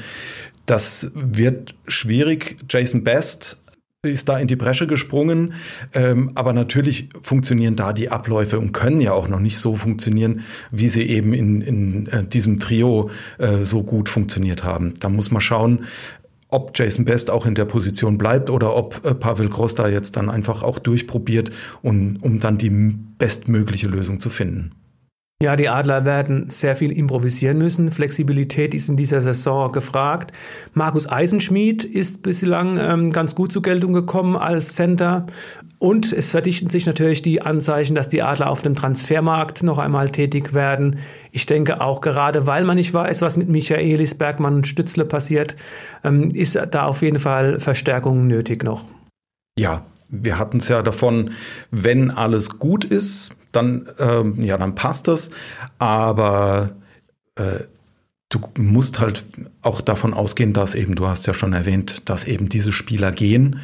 Das 0.67 1.11
wird 1.15 1.75
schwierig. 1.87 2.57
Jason 2.69 3.03
Best 3.03 3.63
ist 4.03 4.31
da 4.31 4.39
in 4.39 4.49
die 4.49 4.57
Bresche 4.57 4.87
gesprungen, 4.87 5.53
ähm, 5.93 6.31
aber 6.35 6.55
natürlich 6.55 7.11
funktionieren 7.21 7.77
da 7.77 7.93
die 7.93 8.09
Abläufe 8.09 8.59
und 8.59 8.73
können 8.73 9.01
ja 9.01 9.13
auch 9.13 9.29
noch 9.29 9.41
nicht 9.41 9.59
so 9.59 9.77
funktionieren, 9.77 10.41
wie 10.71 10.89
sie 10.89 11.03
eben 11.03 11.35
in, 11.35 11.61
in 11.61 12.07
äh, 12.07 12.25
diesem 12.25 12.61
Trio 12.61 13.11
äh, 13.37 13.65
so 13.65 13.83
gut 13.83 14.09
funktioniert 14.09 14.65
haben. 14.65 14.95
Da 15.01 15.11
muss 15.11 15.31
man 15.31 15.43
schauen, 15.43 15.85
ob 16.51 16.73
Jason 16.75 17.05
Best 17.05 17.31
auch 17.31 17.47
in 17.47 17.55
der 17.55 17.65
Position 17.65 18.19
bleibt 18.19 18.51
oder 18.51 18.75
ob 18.77 19.05
äh, 19.05 19.15
Pavel 19.15 19.49
Gross 19.49 19.75
da 19.75 19.89
jetzt 19.89 20.17
dann 20.17 20.29
einfach 20.31 20.63
auch 20.63 20.79
durchprobiert, 20.79 21.51
und, 21.83 22.17
um 22.17 22.39
dann 22.39 22.59
die 22.59 22.71
bestmögliche 22.71 23.89
Lösung 23.89 24.21
zu 24.21 24.31
finden. 24.31 24.73
Ja, 25.43 25.57
die 25.57 25.71
Adler 25.71 26.05
werden 26.05 26.51
sehr 26.51 26.77
viel 26.77 26.93
improvisieren 26.93 27.57
müssen. 27.57 27.91
Flexibilität 27.91 28.75
ist 28.75 28.91
in 28.91 28.97
dieser 28.99 29.23
Saison 29.23 29.73
gefragt. 29.73 30.33
Markus 30.75 31.09
Eisenschmied 31.09 31.83
ist 31.83 32.23
bislang 32.23 32.77
ähm, 32.77 33.11
ganz 33.11 33.35
gut 33.35 33.51
zur 33.51 33.63
Geltung 33.63 33.95
gekommen 33.95 34.37
als 34.37 34.75
Center. 34.75 35.27
Und 35.79 36.13
es 36.13 36.33
verdichten 36.33 36.69
sich 36.69 36.85
natürlich 36.85 37.23
die 37.23 37.41
Anzeichen, 37.41 37.95
dass 37.95 38.11
die 38.11 38.23
Adler 38.23 38.51
auf 38.51 38.61
dem 38.61 38.75
Transfermarkt 38.75 39.63
noch 39.63 39.79
einmal 39.79 40.11
tätig 40.11 40.53
werden. 40.53 40.99
Ich 41.33 41.47
denke 41.47 41.81
auch 41.81 42.03
gerade, 42.03 42.47
weil 42.47 42.65
man 42.65 42.77
nicht 42.77 42.93
weiß, 42.93 43.23
was 43.23 43.39
mit 43.39 43.49
Michaelis, 43.49 44.15
Bergmann 44.15 44.57
und 44.57 44.67
Stützle 44.67 45.07
passiert, 45.07 45.57
ähm, 46.05 46.33
ist 46.33 46.61
da 46.71 46.85
auf 46.85 47.01
jeden 47.01 47.19
Fall 47.19 47.61
Verstärkung 47.61 48.27
nötig 48.27 48.63
noch. 48.63 48.85
Ja, 49.59 49.87
wir 50.11 50.39
hatten 50.39 50.59
es 50.59 50.69
ja 50.69 50.83
davon, 50.83 51.31
wenn 51.71 52.11
alles 52.11 52.59
gut 52.59 52.85
ist, 52.85 53.40
dann, 53.53 53.89
ähm, 53.99 54.43
ja, 54.43 54.57
dann 54.59 54.75
passt 54.75 55.09
das. 55.09 55.31
Aber 55.79 56.71
äh, 57.37 57.61
du 58.29 58.41
musst 58.59 59.01
halt 59.01 59.25
auch 59.63 59.81
davon 59.81 60.15
ausgehen, 60.15 60.53
dass 60.53 60.75
eben, 60.75 60.95
du 60.95 61.07
hast 61.07 61.27
ja 61.27 61.35
schon 61.35 61.53
erwähnt, 61.53 62.09
dass 62.09 62.25
eben 62.25 62.49
diese 62.49 62.73
Spieler 62.73 63.13
gehen 63.13 63.61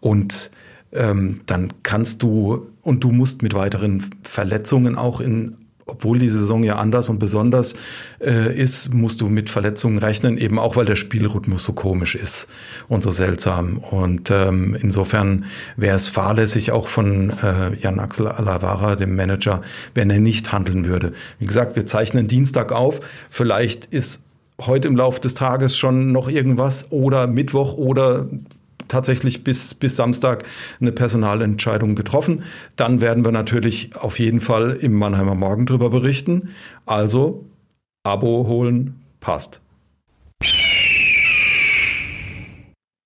und 0.00 0.50
ähm, 0.92 1.40
dann 1.46 1.72
kannst 1.82 2.22
du 2.22 2.66
und 2.82 3.04
du 3.04 3.10
musst 3.12 3.42
mit 3.42 3.54
weiteren 3.54 4.10
Verletzungen 4.22 4.96
auch 4.96 5.20
in 5.20 5.56
obwohl 5.90 6.18
die 6.18 6.28
Saison 6.28 6.64
ja 6.64 6.76
anders 6.76 7.08
und 7.08 7.18
besonders 7.18 7.74
äh, 8.20 8.56
ist, 8.56 8.94
musst 8.94 9.20
du 9.20 9.28
mit 9.28 9.50
Verletzungen 9.50 9.98
rechnen, 9.98 10.38
eben 10.38 10.58
auch 10.58 10.76
weil 10.76 10.86
der 10.86 10.96
Spielrhythmus 10.96 11.64
so 11.64 11.72
komisch 11.72 12.14
ist 12.14 12.48
und 12.88 13.02
so 13.02 13.10
seltsam. 13.10 13.78
Und 13.78 14.30
ähm, 14.30 14.76
insofern 14.80 15.44
wäre 15.76 15.96
es 15.96 16.08
fahrlässig 16.08 16.72
auch 16.72 16.88
von 16.88 17.30
äh, 17.42 17.74
Jan 17.80 17.98
Axel 17.98 18.28
Alavara, 18.28 18.96
dem 18.96 19.16
Manager, 19.16 19.62
wenn 19.94 20.10
er 20.10 20.20
nicht 20.20 20.52
handeln 20.52 20.86
würde. 20.86 21.12
Wie 21.38 21.46
gesagt, 21.46 21.76
wir 21.76 21.86
zeichnen 21.86 22.28
Dienstag 22.28 22.72
auf. 22.72 23.00
Vielleicht 23.28 23.86
ist 23.86 24.22
heute 24.66 24.88
im 24.88 24.96
Laufe 24.96 25.20
des 25.20 25.34
Tages 25.34 25.76
schon 25.76 26.12
noch 26.12 26.28
irgendwas 26.28 26.90
oder 26.90 27.26
Mittwoch 27.26 27.74
oder 27.74 28.26
tatsächlich 28.88 29.44
bis, 29.44 29.74
bis 29.74 29.96
Samstag 29.96 30.44
eine 30.80 30.92
Personalentscheidung 30.92 31.94
getroffen. 31.94 32.42
Dann 32.76 33.00
werden 33.00 33.24
wir 33.24 33.32
natürlich 33.32 33.96
auf 33.96 34.18
jeden 34.18 34.40
Fall 34.40 34.72
im 34.72 34.94
Mannheimer 34.94 35.34
Morgen 35.34 35.66
drüber 35.66 35.90
berichten. 35.90 36.50
Also 36.86 37.44
Abo 38.02 38.46
holen, 38.46 39.00
passt. 39.20 39.60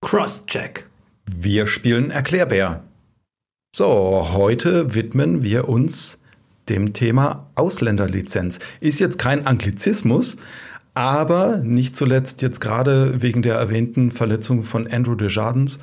Crosscheck. 0.00 0.86
Wir 1.26 1.66
spielen 1.66 2.10
Erklärbär. 2.10 2.84
So, 3.74 4.28
heute 4.32 4.94
widmen 4.94 5.42
wir 5.42 5.68
uns 5.68 6.18
dem 6.68 6.92
Thema 6.92 7.50
Ausländerlizenz. 7.56 8.60
Ist 8.80 9.00
jetzt 9.00 9.18
kein 9.18 9.46
Anglizismus, 9.46 10.36
aber 10.94 11.58
nicht 11.58 11.96
zuletzt 11.96 12.40
jetzt 12.42 12.60
gerade 12.60 13.20
wegen 13.20 13.42
der 13.42 13.56
erwähnten 13.56 14.10
Verletzung 14.10 14.64
von 14.64 14.86
Andrew 14.86 15.16
Desjardins, 15.16 15.80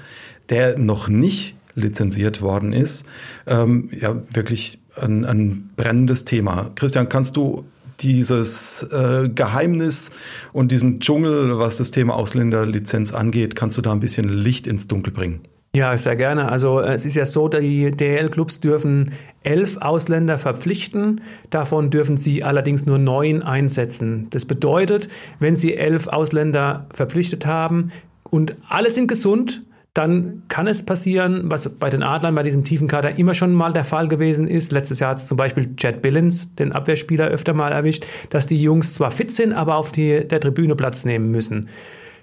der 0.50 0.78
noch 0.78 1.08
nicht 1.08 1.56
lizenziert 1.76 2.42
worden 2.42 2.74
ist. 2.74 3.06
Ähm, 3.46 3.90
ja, 3.98 4.16
wirklich 4.34 4.80
ein, 4.96 5.26
ein 5.26 5.70
brennendes 5.76 6.26
Thema. 6.26 6.72
Christian, 6.76 7.10
kannst 7.10 7.38
du 7.38 7.66
dieses 8.00 8.84
äh, 8.84 9.30
Geheimnis 9.30 10.12
und 10.54 10.72
diesen 10.72 11.00
Dschungel, 11.00 11.60
was 11.60 11.78
das 11.78 11.92
Thema 11.92 12.16
Ausländerlizenz 12.16 13.14
angeht, 13.14 13.56
kannst 13.56 13.78
du 13.78 13.82
da 13.82 13.92
ein 13.92 14.00
bisschen 14.00 14.28
Licht 14.28 14.66
ins 14.66 14.88
Dunkel 14.88 15.14
bringen? 15.14 15.42
Ja, 15.74 15.98
sehr 15.98 16.18
gerne. 16.18 16.52
Also 16.52 16.82
es 16.82 17.06
ist 17.06 17.16
ja 17.16 17.24
so, 17.24 17.48
die 17.48 17.92
DL-Clubs 17.92 18.60
dürfen 18.60 19.14
elf 19.44 19.78
Ausländer 19.78 20.38
verpflichten. 20.38 21.22
Davon 21.50 21.90
dürfen 21.90 22.18
sie 22.18 22.44
allerdings 22.44 22.86
nur 22.86 22.98
neun 22.98 23.42
einsetzen. 23.42 24.28
Das 24.32 24.46
bedeutet, 24.46 25.08
wenn 25.40 25.56
sie 25.56 25.78
elf 25.78 26.08
Ausländer 26.08 26.88
verpflichtet 26.94 27.46
haben 27.46 27.94
und 28.24 28.56
alle 28.68 28.92
sind 28.92 29.08
gesund, 29.08 29.62
dann 29.94 30.44
kann 30.50 30.68
es 30.68 30.86
passieren, 30.86 31.44
was 31.46 31.68
bei 31.70 31.90
den 31.90 32.04
Adlern 32.04 32.36
bei 32.36 32.44
diesem 32.44 32.66
tiefen 32.66 32.90
Kader 32.90 33.18
immer 33.18 33.34
schon 33.34 33.54
mal 33.54 33.72
der 33.72 33.86
Fall 33.86 34.10
gewesen 34.10 34.50
ist. 34.50 34.74
Letztes 34.74 35.00
Jahr 35.00 35.12
hat 35.12 35.18
es 35.20 35.28
zum 35.28 35.38
Beispiel 35.38 35.76
Chad 35.78 36.02
Billins, 36.02 36.54
den 36.56 36.74
Abwehrspieler, 36.74 37.28
öfter 37.28 37.54
mal 37.54 37.72
erwischt, 37.72 38.06
dass 38.30 38.46
die 38.46 38.62
Jungs 38.62 38.94
zwar 38.94 39.12
fit 39.12 39.32
sind, 39.32 39.54
aber 39.54 39.76
auf 39.76 39.92
die, 39.92 40.26
der 40.28 40.42
Tribüne 40.42 40.76
Platz 40.76 41.06
nehmen 41.06 41.32
müssen. 41.32 41.70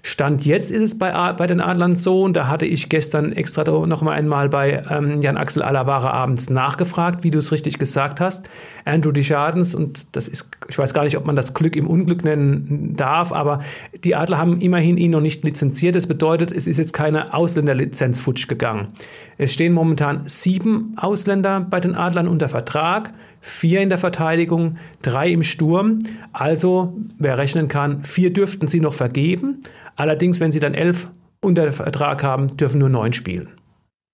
Stand 0.01 0.45
jetzt 0.45 0.71
ist 0.71 0.81
es 0.81 0.97
bei, 0.97 1.11
bei 1.33 1.47
den 1.47 1.61
Adlern 1.61 1.95
so, 1.95 2.23
und 2.23 2.35
da 2.35 2.47
hatte 2.47 2.65
ich 2.65 2.89
gestern 2.89 3.33
extra 3.33 3.63
noch 3.63 4.01
mal 4.01 4.13
einmal 4.13 4.49
bei 4.49 4.83
ähm, 4.89 5.21
Jan-Axel 5.21 5.61
Alavara 5.61 6.11
abends 6.11 6.49
nachgefragt, 6.49 7.23
wie 7.23 7.31
du 7.31 7.39
es 7.39 7.51
richtig 7.51 7.77
gesagt 7.79 8.21
hast. 8.21 8.49
Andrew 8.85 9.11
Deschardens, 9.11 9.75
und 9.75 10.15
das 10.15 10.27
ist, 10.27 10.47
ich 10.67 10.77
weiß 10.77 10.93
gar 10.93 11.03
nicht, 11.03 11.17
ob 11.17 11.25
man 11.25 11.35
das 11.35 11.53
Glück 11.53 11.75
im 11.75 11.87
Unglück 11.87 12.23
nennen 12.23 12.95
darf, 12.95 13.31
aber 13.31 13.61
die 14.03 14.15
Adler 14.15 14.37
haben 14.37 14.61
immerhin 14.61 14.97
ihn 14.97 15.11
noch 15.11 15.21
nicht 15.21 15.43
lizenziert. 15.43 15.95
Das 15.95 16.07
bedeutet, 16.07 16.51
es 16.51 16.67
ist 16.67 16.77
jetzt 16.77 16.93
keine 16.93 17.33
Ausländerlizenz 17.33 18.21
futsch 18.21 18.47
gegangen. 18.47 18.89
Es 19.37 19.53
stehen 19.53 19.73
momentan 19.73 20.23
sieben 20.25 20.93
Ausländer 20.97 21.59
bei 21.61 21.79
den 21.79 21.95
Adlern 21.95 22.27
unter 22.27 22.47
Vertrag, 22.47 23.13
vier 23.41 23.81
in 23.81 23.89
der 23.89 23.97
Verteidigung, 23.97 24.77
drei 25.01 25.29
im 25.29 25.43
Sturm. 25.43 25.99
Also, 26.33 26.97
wer 27.17 27.37
rechnen 27.37 27.67
kann, 27.67 28.03
vier 28.03 28.33
dürften 28.33 28.67
sie 28.67 28.79
noch 28.79 28.93
vergeben. 28.93 29.59
Allerdings, 29.95 30.39
wenn 30.39 30.51
sie 30.51 30.59
dann 30.59 30.73
elf 30.73 31.09
unter 31.41 31.71
Vertrag 31.71 32.23
haben, 32.23 32.57
dürfen 32.57 32.79
nur 32.79 32.89
neun 32.89 33.13
spielen. 33.13 33.49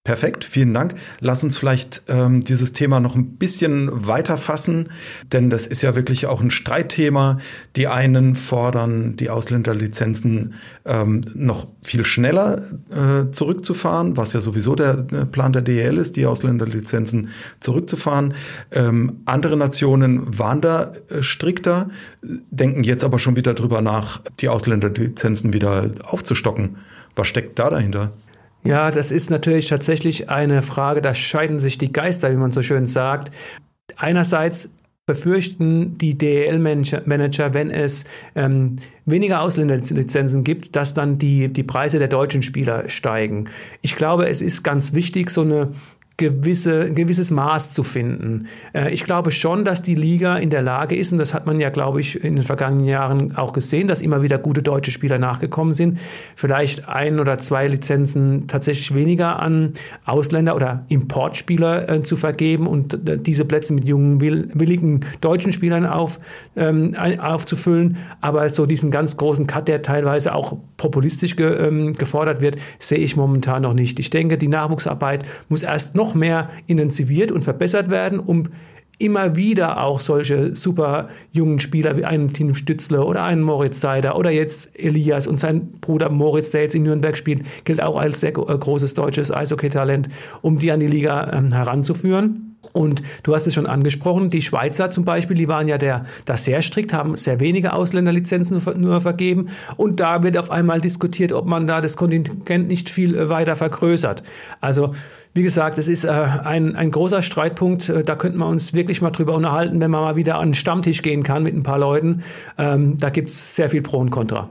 Perfekt, 0.06 0.44
vielen 0.46 0.72
Dank. 0.72 0.94
Lass 1.20 1.44
uns 1.44 1.58
vielleicht 1.58 2.04
ähm, 2.10 2.44
dieses 2.44 2.74
Thema 2.74 3.00
noch 3.00 3.16
ein 3.16 3.38
bisschen 3.38 4.06
weiter 4.06 4.38
fassen, 4.38 4.90
denn 5.34 5.50
das 5.50 5.66
ist 5.66 5.82
ja 5.82 5.96
wirklich 5.96 6.28
auch 6.28 6.42
ein 6.42 6.52
Streitthema. 6.52 7.40
Die 7.76 7.88
einen 7.88 8.36
fordern, 8.36 9.18
die 9.18 9.32
Ausländerlizenzen 9.32 10.54
ähm, 10.86 11.22
noch 11.34 11.66
viel 11.82 12.06
schneller 12.06 12.62
äh, 12.92 13.32
zurückzufahren, 13.32 14.16
was 14.16 14.34
ja 14.34 14.42
sowieso 14.42 14.76
der 14.76 15.08
äh, 15.12 15.26
Plan 15.26 15.54
der 15.54 15.64
DL 15.64 15.98
ist, 15.98 16.18
die 16.18 16.28
Ausländerlizenzen 16.28 17.30
zurückzufahren. 17.60 18.36
Ähm, 18.72 19.22
andere 19.26 19.58
Nationen 19.58 20.38
waren 20.38 20.62
da 20.62 20.94
äh, 21.10 21.24
strikter, 21.24 21.90
denken 22.22 22.84
jetzt 22.84 23.04
aber 23.04 23.18
schon 23.18 23.36
wieder 23.36 23.56
drüber 23.56 23.82
nach, 23.82 24.22
die 24.40 24.50
Ausländerlizenzen 24.50 25.52
wieder 25.52 25.90
aufzustocken. 26.04 26.78
Was 27.16 27.28
steckt 27.28 27.58
da 27.58 27.72
dahinter? 27.72 28.12
Ja, 28.66 28.90
das 28.90 29.12
ist 29.12 29.30
natürlich 29.30 29.68
tatsächlich 29.68 30.30
eine 30.30 30.64
Frage, 30.64 31.02
da 31.02 31.14
scheiden 31.14 31.60
sich 31.60 31.78
die 31.78 31.92
Geister, 31.92 32.32
wie 32.32 32.36
man 32.36 32.52
so 32.52 32.64
schön 32.64 32.88
sagt. 32.88 33.32
Einerseits 33.96 34.70
befürchten 35.06 36.00
die 36.00 36.18
DEL-Manager, 36.18 37.54
wenn 37.54 37.70
es 37.70 38.06
ähm, 38.36 38.78
weniger 39.06 39.42
Ausländerlizenzen 39.42 40.44
gibt, 40.44 40.76
dass 40.76 40.96
dann 40.96 41.20
die, 41.20 41.48
die 41.48 41.62
Preise 41.62 42.00
der 42.00 42.08
deutschen 42.08 42.42
Spieler 42.42 42.90
steigen. 42.90 43.46
Ich 43.84 43.96
glaube, 43.96 44.28
es 44.28 44.42
ist 44.42 44.64
ganz 44.64 44.94
wichtig, 44.94 45.30
so 45.30 45.42
eine 45.42 45.74
gewisse, 46.18 46.84
ein 46.84 46.96
gewisses 46.96 47.30
Maß 47.30 47.74
zu 47.74 47.84
finden. 47.84 48.48
Äh, 48.74 48.94
ich 48.94 49.04
glaube 49.04 49.32
schon, 49.32 49.66
dass 49.66 49.82
die 49.82 49.96
Liga 49.96 50.38
in 50.38 50.50
der 50.50 50.62
Lage 50.62 50.96
ist, 50.96 51.12
und 51.12 51.18
das 51.20 51.34
hat 51.34 51.46
man 51.46 51.60
ja, 51.60 51.70
glaube 51.70 52.00
ich, 52.00 52.24
in 52.24 52.36
den 52.36 52.44
vergangenen 52.44 52.86
Jahren 52.86 53.36
auch 53.36 53.52
gesehen, 53.52 53.88
dass 53.88 54.02
immer 54.02 54.22
wieder 54.22 54.38
gute 54.38 54.64
deutsche 54.64 54.92
Spieler 54.92 55.18
nachgekommen 55.18 55.74
sind, 55.74 56.00
vielleicht 56.36 56.88
ein 56.88 57.20
oder 57.20 57.38
zwei 57.38 57.68
Lizenzen 57.68 58.48
tatsächlich 58.48 58.96
weniger 58.96 59.40
an 59.42 59.74
Ausländer 60.06 60.56
oder 60.56 60.86
Importspieler 60.88 61.90
äh, 61.90 62.04
zu 62.04 62.16
vergeben 62.16 62.68
und 62.68 63.10
äh, 63.10 63.18
diese 63.18 63.44
Plätze 63.44 63.74
mit 63.74 63.86
jungen, 63.86 64.22
willigen 64.22 65.02
deutschen 65.20 65.52
Spielern 65.52 65.86
auf, 65.86 66.20
ähm, 66.56 66.96
aufzufüllen. 67.20 67.98
Aber 68.22 68.50
so 68.50 68.66
diesen 68.66 68.90
ganz 68.90 69.18
großen 69.18 69.48
Cut, 69.48 69.68
der 69.68 69.82
teilweise 69.82 70.34
auch 70.34 70.58
populistisch 70.78 71.36
ähm, 71.40 71.92
gefordert 71.94 72.40
wird, 72.40 72.58
sehe 72.80 73.00
ich 73.00 73.18
momentan 73.18 73.64
noch 73.64 73.74
nicht. 73.74 74.00
Ich 74.00 74.10
denke, 74.10 74.38
die 74.38 74.48
Nachwuchsarbeit 74.48 75.26
muss 75.50 75.64
erst 75.64 75.96
noch 75.96 76.05
noch 76.06 76.14
mehr 76.14 76.50
intensiviert 76.68 77.32
und 77.32 77.44
verbessert 77.44 77.90
werden, 77.90 78.20
um 78.20 78.44
immer 78.98 79.36
wieder 79.36 79.84
auch 79.84 80.00
solche 80.00 80.56
super 80.56 81.10
jungen 81.32 81.60
Spieler 81.60 81.98
wie 81.98 82.06
einen 82.06 82.32
Tim 82.32 82.56
Stützle 82.56 83.04
oder 83.04 83.24
einen 83.24 83.42
Moritz 83.42 83.82
Seider 83.82 84.18
oder 84.18 84.32
jetzt 84.32 84.70
Elias 84.74 85.28
und 85.28 85.40
sein 85.40 85.72
Bruder 85.82 86.10
Moritz, 86.10 86.52
der 86.52 86.62
jetzt 86.62 86.76
in 86.76 86.84
Nürnberg 86.84 87.18
spielt, 87.18 87.42
gilt 87.66 87.82
auch 87.82 87.98
als 87.98 88.22
sehr 88.22 88.30
äh, 88.30 88.58
großes 88.58 88.94
deutsches 88.94 89.32
Eishockey-Talent, 89.32 90.08
um 90.42 90.60
die 90.60 90.72
an 90.72 90.80
die 90.80 90.88
Liga 90.88 91.34
ähm, 91.34 91.52
heranzuführen. 91.52 92.56
Und 92.74 93.04
du 93.24 93.36
hast 93.36 93.48
es 93.48 93.54
schon 93.54 93.68
angesprochen, 93.68 94.30
die 94.30 94.42
Schweizer 94.42 94.90
zum 94.90 95.06
Beispiel, 95.06 95.38
die 95.38 95.48
waren 95.48 95.68
ja 95.68 95.78
der, 95.78 96.06
da 96.26 96.38
sehr 96.38 96.62
strikt, 96.62 96.94
haben 96.94 97.16
sehr 97.16 97.40
wenige 97.40 97.74
Ausländerlizenzen 97.74 98.62
nur 98.78 99.02
vergeben. 99.02 99.50
Und 99.78 100.00
da 100.00 100.24
wird 100.24 100.38
auf 100.38 100.52
einmal 100.52 100.82
diskutiert, 100.82 101.32
ob 101.32 101.46
man 101.46 101.68
da 101.68 101.82
das 101.82 101.98
Kontingent 101.98 102.68
nicht 102.68 102.90
viel 102.90 103.16
äh, 103.16 103.30
weiter 103.30 103.56
vergrößert. 103.56 104.24
Also, 104.62 104.94
wie 105.36 105.44
gesagt, 105.44 105.78
es 105.78 105.90
ist 105.90 106.06
äh, 106.06 106.10
ein, 106.10 106.78
ein 106.78 106.92
großer 106.92 107.22
Streitpunkt. 107.22 107.90
Äh, 107.90 108.06
da 108.06 108.16
könnten 108.16 108.38
wir 108.38 108.48
uns 108.48 108.74
wirklich 108.74 109.02
mal 109.02 109.12
drüber 109.12 109.36
unterhalten, 109.36 109.82
wenn 109.82 109.92
man 109.92 110.02
mal 110.02 110.16
wieder 110.16 110.40
an 110.40 110.50
den 110.50 110.56
Stammtisch 110.56 111.02
gehen 111.02 111.24
kann 111.24 111.44
mit 111.44 111.54
ein 111.54 111.62
paar 111.62 111.78
Leuten. 111.78 112.24
Ähm, 112.58 112.98
da 112.98 113.10
gibt 113.10 113.30
es 113.30 113.56
sehr 113.56 113.70
viel 113.70 113.82
Pro 113.82 114.00
und 114.00 114.12
Contra. 114.12 114.50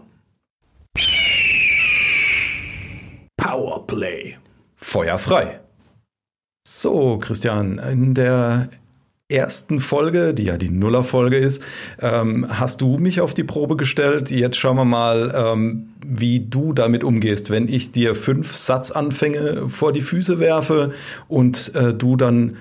Powerplay. 3.38 4.36
Feuer 4.76 5.16
frei. 5.16 5.60
So, 6.68 7.16
Christian, 7.18 7.78
in 7.78 8.12
der 8.12 8.68
ersten 9.34 9.80
Folge, 9.80 10.32
die 10.34 10.44
ja 10.44 10.56
die 10.56 10.70
Nuller-Folge 10.70 11.36
ist, 11.36 11.62
ähm, 12.00 12.46
hast 12.48 12.80
du 12.80 12.98
mich 12.98 13.20
auf 13.20 13.34
die 13.34 13.44
Probe 13.44 13.76
gestellt. 13.76 14.30
Jetzt 14.30 14.56
schauen 14.56 14.76
wir 14.76 14.84
mal, 14.84 15.34
ähm, 15.36 15.88
wie 16.06 16.40
du 16.40 16.72
damit 16.72 17.04
umgehst, 17.04 17.50
wenn 17.50 17.68
ich 17.68 17.92
dir 17.92 18.14
fünf 18.14 18.54
Satzanfänge 18.54 19.68
vor 19.68 19.92
die 19.92 20.00
Füße 20.00 20.38
werfe 20.38 20.92
und 21.28 21.74
äh, 21.74 21.92
du 21.92 22.16
dann, 22.16 22.56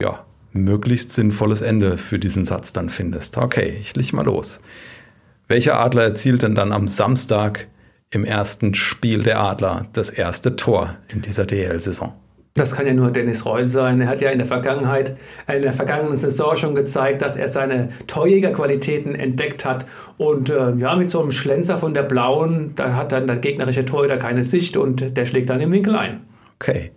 ja, 0.00 0.24
möglichst 0.52 1.12
sinnvolles 1.12 1.60
Ende 1.60 1.98
für 1.98 2.18
diesen 2.18 2.44
Satz 2.44 2.72
dann 2.72 2.88
findest. 2.88 3.36
Okay, 3.36 3.76
ich 3.80 3.96
leg 3.96 4.12
mal 4.12 4.24
los. 4.24 4.60
Welcher 5.48 5.78
Adler 5.80 6.04
erzielt 6.04 6.42
denn 6.42 6.54
dann 6.54 6.72
am 6.72 6.88
Samstag 6.88 7.68
im 8.10 8.24
ersten 8.24 8.74
Spiel 8.74 9.22
der 9.22 9.40
Adler 9.40 9.88
das 9.92 10.10
erste 10.10 10.56
Tor 10.56 10.96
in 11.08 11.20
dieser 11.20 11.44
DL-Saison? 11.44 12.14
Das 12.56 12.76
kann 12.76 12.86
ja 12.86 12.94
nur 12.94 13.10
Dennis 13.10 13.44
Reul 13.44 13.66
sein. 13.66 14.00
Er 14.00 14.06
hat 14.06 14.20
ja 14.20 14.30
in 14.30 14.38
der 14.38 14.46
Vergangenheit, 14.46 15.16
in 15.52 15.62
der 15.62 15.72
vergangenen 15.72 16.16
Saison 16.16 16.54
schon 16.54 16.76
gezeigt, 16.76 17.20
dass 17.20 17.34
er 17.34 17.48
seine 17.48 17.88
Torjägerqualitäten 18.06 19.16
entdeckt 19.16 19.64
hat. 19.64 19.86
Und 20.18 20.50
äh, 20.50 20.72
ja, 20.76 20.94
mit 20.94 21.10
so 21.10 21.20
einem 21.20 21.32
Schlenzer 21.32 21.78
von 21.78 21.94
der 21.94 22.04
Blauen, 22.04 22.76
da 22.76 22.94
hat 22.94 23.10
dann 23.10 23.26
der 23.26 23.38
gegnerische 23.38 23.84
Torhüter 23.84 24.18
keine 24.18 24.44
Sicht 24.44 24.76
und 24.76 25.16
der 25.16 25.26
schlägt 25.26 25.50
dann 25.50 25.60
im 25.60 25.72
Winkel 25.72 25.96
ein. 25.96 26.20
Okay. 26.60 26.92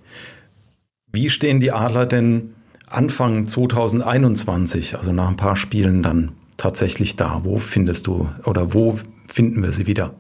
Wie 1.12 1.32
stehen 1.32 1.60
die 1.60 1.72
Adler 1.72 2.06
denn 2.06 2.54
Anfang 2.86 3.48
2021, 3.48 4.96
also 4.96 5.12
nach 5.12 5.28
ein 5.28 5.38
paar 5.38 5.56
Spielen 5.56 6.04
dann 6.04 6.34
tatsächlich 6.58 7.16
da? 7.16 7.42
Wo 7.44 7.58
findest 7.58 8.06
du 8.06 8.30
oder 8.46 8.76
wo 8.76 9.00
finden 9.28 9.64
wir 9.64 9.72
sie 9.72 9.88
wieder? 9.88 10.14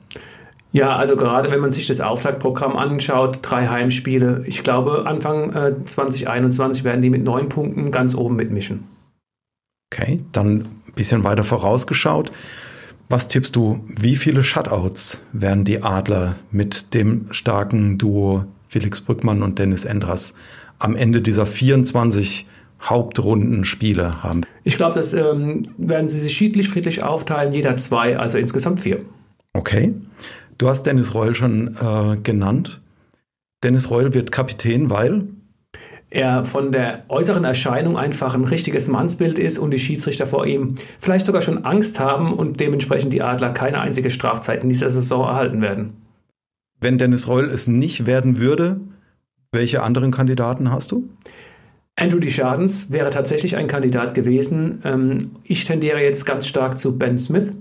Ja, 0.71 0.95
also 0.95 1.15
gerade 1.15 1.49
wenn 1.49 1.59
man 1.59 1.71
sich 1.71 1.87
das 1.87 2.01
Auftaktprogramm 2.01 2.75
anschaut, 2.75 3.39
drei 3.41 3.67
Heimspiele, 3.67 4.43
ich 4.45 4.63
glaube 4.63 5.05
Anfang 5.05 5.53
äh, 5.53 5.73
2021 5.85 6.83
werden 6.83 7.01
die 7.01 7.09
mit 7.09 7.23
neun 7.23 7.49
Punkten 7.49 7.91
ganz 7.91 8.15
oben 8.15 8.35
mitmischen. 8.35 8.83
Okay, 9.91 10.23
dann 10.33 10.67
ein 10.87 10.93
bisschen 10.95 11.23
weiter 11.23 11.43
vorausgeschaut. 11.43 12.31
Was 13.09 13.29
tippst 13.29 13.55
du, 13.55 13.85
wie 13.87 14.17
viele 14.17 14.43
Shutouts 14.43 15.23
werden 15.31 15.63
die 15.63 15.81
Adler 15.81 16.35
mit 16.51 16.93
dem 16.93 17.27
starken 17.31 17.97
Duo 17.97 18.43
Felix 18.67 18.99
Brückmann 18.99 19.43
und 19.43 19.59
Dennis 19.59 19.85
Endras 19.85 20.33
am 20.77 20.95
Ende 20.97 21.21
dieser 21.21 21.45
24 21.45 22.45
Hauptrundenspiele 22.81 24.23
haben? 24.23 24.41
Ich 24.65 24.75
glaube, 24.75 24.95
das 24.95 25.13
ähm, 25.13 25.69
werden 25.77 26.09
sie 26.09 26.19
sich 26.19 26.35
schiedlich 26.35 26.67
friedlich 26.67 27.01
aufteilen, 27.01 27.53
jeder 27.53 27.77
zwei, 27.77 28.17
also 28.17 28.37
insgesamt 28.37 28.81
vier. 28.81 29.05
Okay. 29.53 29.95
Du 30.57 30.67
hast 30.67 30.83
Dennis 30.83 31.13
Reul 31.13 31.35
schon 31.35 31.75
äh, 31.75 32.17
genannt. 32.17 32.81
Dennis 33.63 33.89
Reul 33.89 34.13
wird 34.13 34.31
Kapitän, 34.31 34.89
weil 34.89 35.27
er 36.09 36.45
von 36.45 36.71
der 36.71 37.03
äußeren 37.09 37.43
Erscheinung 37.43 37.97
einfach 37.97 38.33
ein 38.33 38.45
richtiges 38.45 38.87
Mannsbild 38.87 39.37
ist 39.37 39.59
und 39.59 39.71
die 39.71 39.79
Schiedsrichter 39.79 40.25
vor 40.25 40.45
ihm 40.45 40.75
vielleicht 40.99 41.25
sogar 41.25 41.41
schon 41.41 41.65
Angst 41.65 41.99
haben 41.99 42.33
und 42.33 42.59
dementsprechend 42.59 43.11
die 43.11 43.21
Adler 43.21 43.51
keine 43.51 43.81
einzige 43.81 44.09
Strafzeit 44.09 44.63
in 44.63 44.69
dieser 44.69 44.89
Saison 44.89 45.27
erhalten 45.27 45.61
werden. 45.61 45.93
Wenn 46.79 46.97
Dennis 46.97 47.27
Reul 47.27 47.49
es 47.49 47.67
nicht 47.67 48.05
werden 48.05 48.39
würde, 48.39 48.79
Welche 49.51 49.81
anderen 49.81 50.11
Kandidaten 50.11 50.71
hast 50.71 50.91
du? 50.91 51.09
Andrew 51.99 52.19
Deschardens 52.19 52.91
wäre 52.91 53.09
tatsächlich 53.09 53.55
ein 53.55 53.65
Kandidat 53.65 54.13
gewesen. 54.13 54.81
Ähm, 54.85 55.31
ich 55.43 55.65
tendiere 55.65 55.99
jetzt 55.99 56.27
ganz 56.27 56.45
stark 56.45 56.77
zu 56.77 56.95
Ben 56.95 57.17
Smith. 57.17 57.51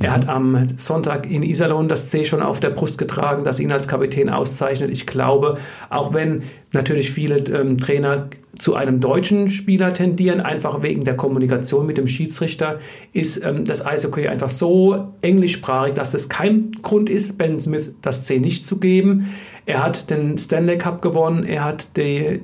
Er 0.00 0.10
hat 0.10 0.28
am 0.28 0.66
Sonntag 0.76 1.30
in 1.30 1.44
Iserlohn 1.44 1.88
das 1.88 2.10
C 2.10 2.24
schon 2.24 2.42
auf 2.42 2.58
der 2.58 2.70
Brust 2.70 2.98
getragen, 2.98 3.44
das 3.44 3.60
ihn 3.60 3.72
als 3.72 3.86
Kapitän 3.86 4.30
auszeichnet. 4.30 4.90
Ich 4.90 5.06
glaube, 5.06 5.58
auch 5.90 6.12
wenn 6.12 6.42
natürlich 6.72 7.12
viele 7.12 7.36
ähm, 7.36 7.78
Trainer 7.78 8.30
zu 8.58 8.74
einem 8.74 9.00
deutschen 9.00 9.48
Spieler 9.48 9.94
tendieren, 9.94 10.40
einfach 10.40 10.82
wegen 10.82 11.04
der 11.04 11.16
Kommunikation 11.16 11.86
mit 11.86 11.96
dem 11.96 12.08
Schiedsrichter, 12.08 12.80
ist 13.12 13.44
ähm, 13.44 13.64
das 13.64 13.86
Eishockey 13.86 14.26
einfach 14.26 14.50
so 14.50 15.12
englischsprachig, 15.22 15.94
dass 15.94 16.10
das 16.10 16.28
kein 16.28 16.72
Grund 16.82 17.08
ist, 17.08 17.38
Ben 17.38 17.60
Smith 17.60 17.94
das 18.02 18.24
C 18.24 18.40
nicht 18.40 18.64
zu 18.64 18.78
geben. 18.78 19.34
Er 19.66 19.82
hat 19.82 20.10
den 20.10 20.36
Stanley 20.36 20.76
Cup 20.76 21.00
gewonnen, 21.00 21.44
er 21.44 21.64
hat 21.64 21.96
die 21.96 22.18
äh, 22.18 22.40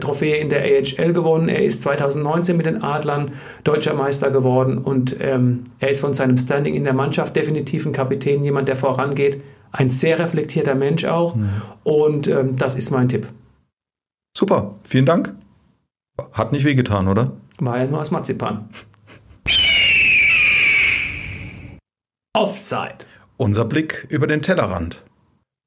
Trophäe 0.00 0.36
in 0.36 0.50
der 0.50 0.62
AHL 0.62 1.14
gewonnen, 1.14 1.48
er 1.48 1.64
ist 1.64 1.80
2019 1.82 2.56
mit 2.56 2.66
den 2.66 2.82
Adlern 2.82 3.32
deutscher 3.64 3.94
Meister 3.94 4.30
geworden 4.30 4.76
und 4.76 5.16
ähm, 5.20 5.64
er 5.78 5.90
ist 5.90 6.00
von 6.00 6.12
seinem 6.12 6.36
Standing 6.36 6.74
in 6.74 6.84
der 6.84 6.92
Mannschaft 6.92 7.34
definitiv 7.36 7.86
ein 7.86 7.92
Kapitän, 7.92 8.44
jemand, 8.44 8.68
der 8.68 8.76
vorangeht, 8.76 9.42
ein 9.72 9.88
sehr 9.88 10.18
reflektierter 10.18 10.74
Mensch 10.74 11.06
auch 11.06 11.36
mhm. 11.36 11.62
und 11.84 12.28
ähm, 12.28 12.56
das 12.56 12.74
ist 12.74 12.90
mein 12.90 13.08
Tipp. 13.08 13.26
Super, 14.36 14.74
vielen 14.84 15.06
Dank. 15.06 15.34
Hat 16.32 16.52
nicht 16.52 16.64
wehgetan, 16.64 17.08
oder? 17.08 17.32
War 17.60 17.78
ja 17.78 17.86
nur 17.86 18.00
aus 18.00 18.10
Marzipan. 18.10 18.68
Offside. 22.34 22.98
Unser 23.38 23.64
Blick 23.64 24.06
über 24.10 24.26
den 24.26 24.42
Tellerrand. 24.42 25.02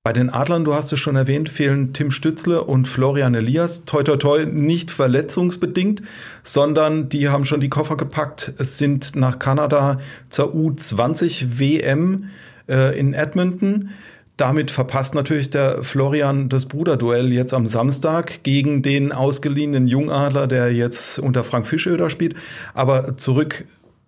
Bei 0.03 0.13
den 0.13 0.31
Adlern, 0.31 0.65
du 0.65 0.73
hast 0.73 0.91
es 0.91 0.99
schon 0.99 1.15
erwähnt, 1.15 1.47
fehlen 1.47 1.93
Tim 1.93 2.09
Stützle 2.09 2.63
und 2.63 2.87
Florian 2.87 3.35
Elias. 3.35 3.85
Toi, 3.85 4.01
toi, 4.01 4.17
toi, 4.17 4.45
nicht 4.45 4.89
verletzungsbedingt, 4.89 6.01
sondern 6.43 7.07
die 7.07 7.29
haben 7.29 7.45
schon 7.45 7.61
die 7.61 7.69
Koffer 7.69 7.97
gepackt. 7.97 8.51
Es 8.57 8.79
sind 8.79 9.15
nach 9.15 9.37
Kanada 9.37 9.99
zur 10.29 10.55
U20 10.55 11.59
WM 11.59 12.29
äh, 12.67 12.97
in 12.97 13.13
Edmonton. 13.13 13.91
Damit 14.37 14.71
verpasst 14.71 15.13
natürlich 15.13 15.51
der 15.51 15.83
Florian 15.83 16.49
das 16.49 16.65
Bruderduell 16.65 17.31
jetzt 17.31 17.53
am 17.53 17.67
Samstag 17.67 18.41
gegen 18.41 18.81
den 18.81 19.11
ausgeliehenen 19.11 19.87
Jungadler, 19.87 20.47
der 20.47 20.73
jetzt 20.73 21.19
unter 21.19 21.43
Frank 21.43 21.67
Fischöder 21.67 22.09
spielt. 22.09 22.33
Aber 22.73 23.17
zurück 23.17 23.65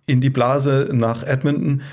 in 0.07 0.21
die 0.21 0.31
Blase 0.31 0.89
nach 0.91 1.21
Edmonton. 1.21 1.83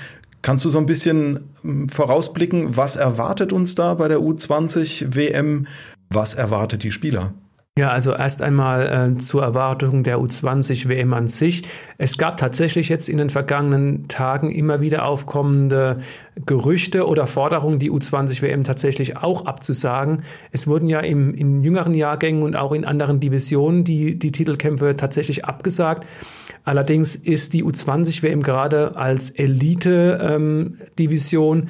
Kannst 0.41 0.65
du 0.65 0.69
so 0.69 0.79
ein 0.79 0.85
bisschen 0.85 1.49
hm, 1.61 1.89
vorausblicken, 1.89 2.75
was 2.77 2.95
erwartet 2.95 3.53
uns 3.53 3.75
da 3.75 3.93
bei 3.93 4.07
der 4.07 4.19
U20 4.19 5.15
WM? 5.15 5.67
Was 6.09 6.33
erwartet 6.33 6.83
die 6.83 6.91
Spieler? 6.91 7.33
Ja, 7.79 7.89
also 7.89 8.13
erst 8.13 8.41
einmal 8.41 9.13
äh, 9.15 9.17
zur 9.17 9.43
Erwartung 9.43 10.03
der 10.03 10.17
U20 10.17 10.89
WM 10.89 11.13
an 11.13 11.29
sich. 11.29 11.63
Es 11.97 12.17
gab 12.17 12.35
tatsächlich 12.35 12.89
jetzt 12.89 13.07
in 13.07 13.17
den 13.17 13.29
vergangenen 13.29 14.09
Tagen 14.09 14.51
immer 14.51 14.81
wieder 14.81 15.05
aufkommende 15.05 15.99
Gerüchte 16.45 17.07
oder 17.07 17.27
Forderungen, 17.27 17.79
die 17.79 17.89
U20 17.89 18.41
WM 18.41 18.65
tatsächlich 18.65 19.15
auch 19.15 19.45
abzusagen. 19.45 20.23
Es 20.51 20.67
wurden 20.67 20.89
ja 20.89 20.99
im, 20.99 21.33
in 21.33 21.63
jüngeren 21.63 21.93
Jahrgängen 21.93 22.43
und 22.43 22.57
auch 22.57 22.73
in 22.73 22.83
anderen 22.83 23.21
Divisionen 23.21 23.85
die, 23.85 24.19
die 24.19 24.33
Titelkämpfe 24.33 24.97
tatsächlich 24.97 25.45
abgesagt. 25.45 26.05
Allerdings 26.65 27.15
ist 27.15 27.53
die 27.53 27.63
U20 27.63 28.21
WM 28.21 28.43
gerade 28.43 28.97
als 28.97 29.29
Elite-Division 29.29 31.59
ähm, 31.59 31.69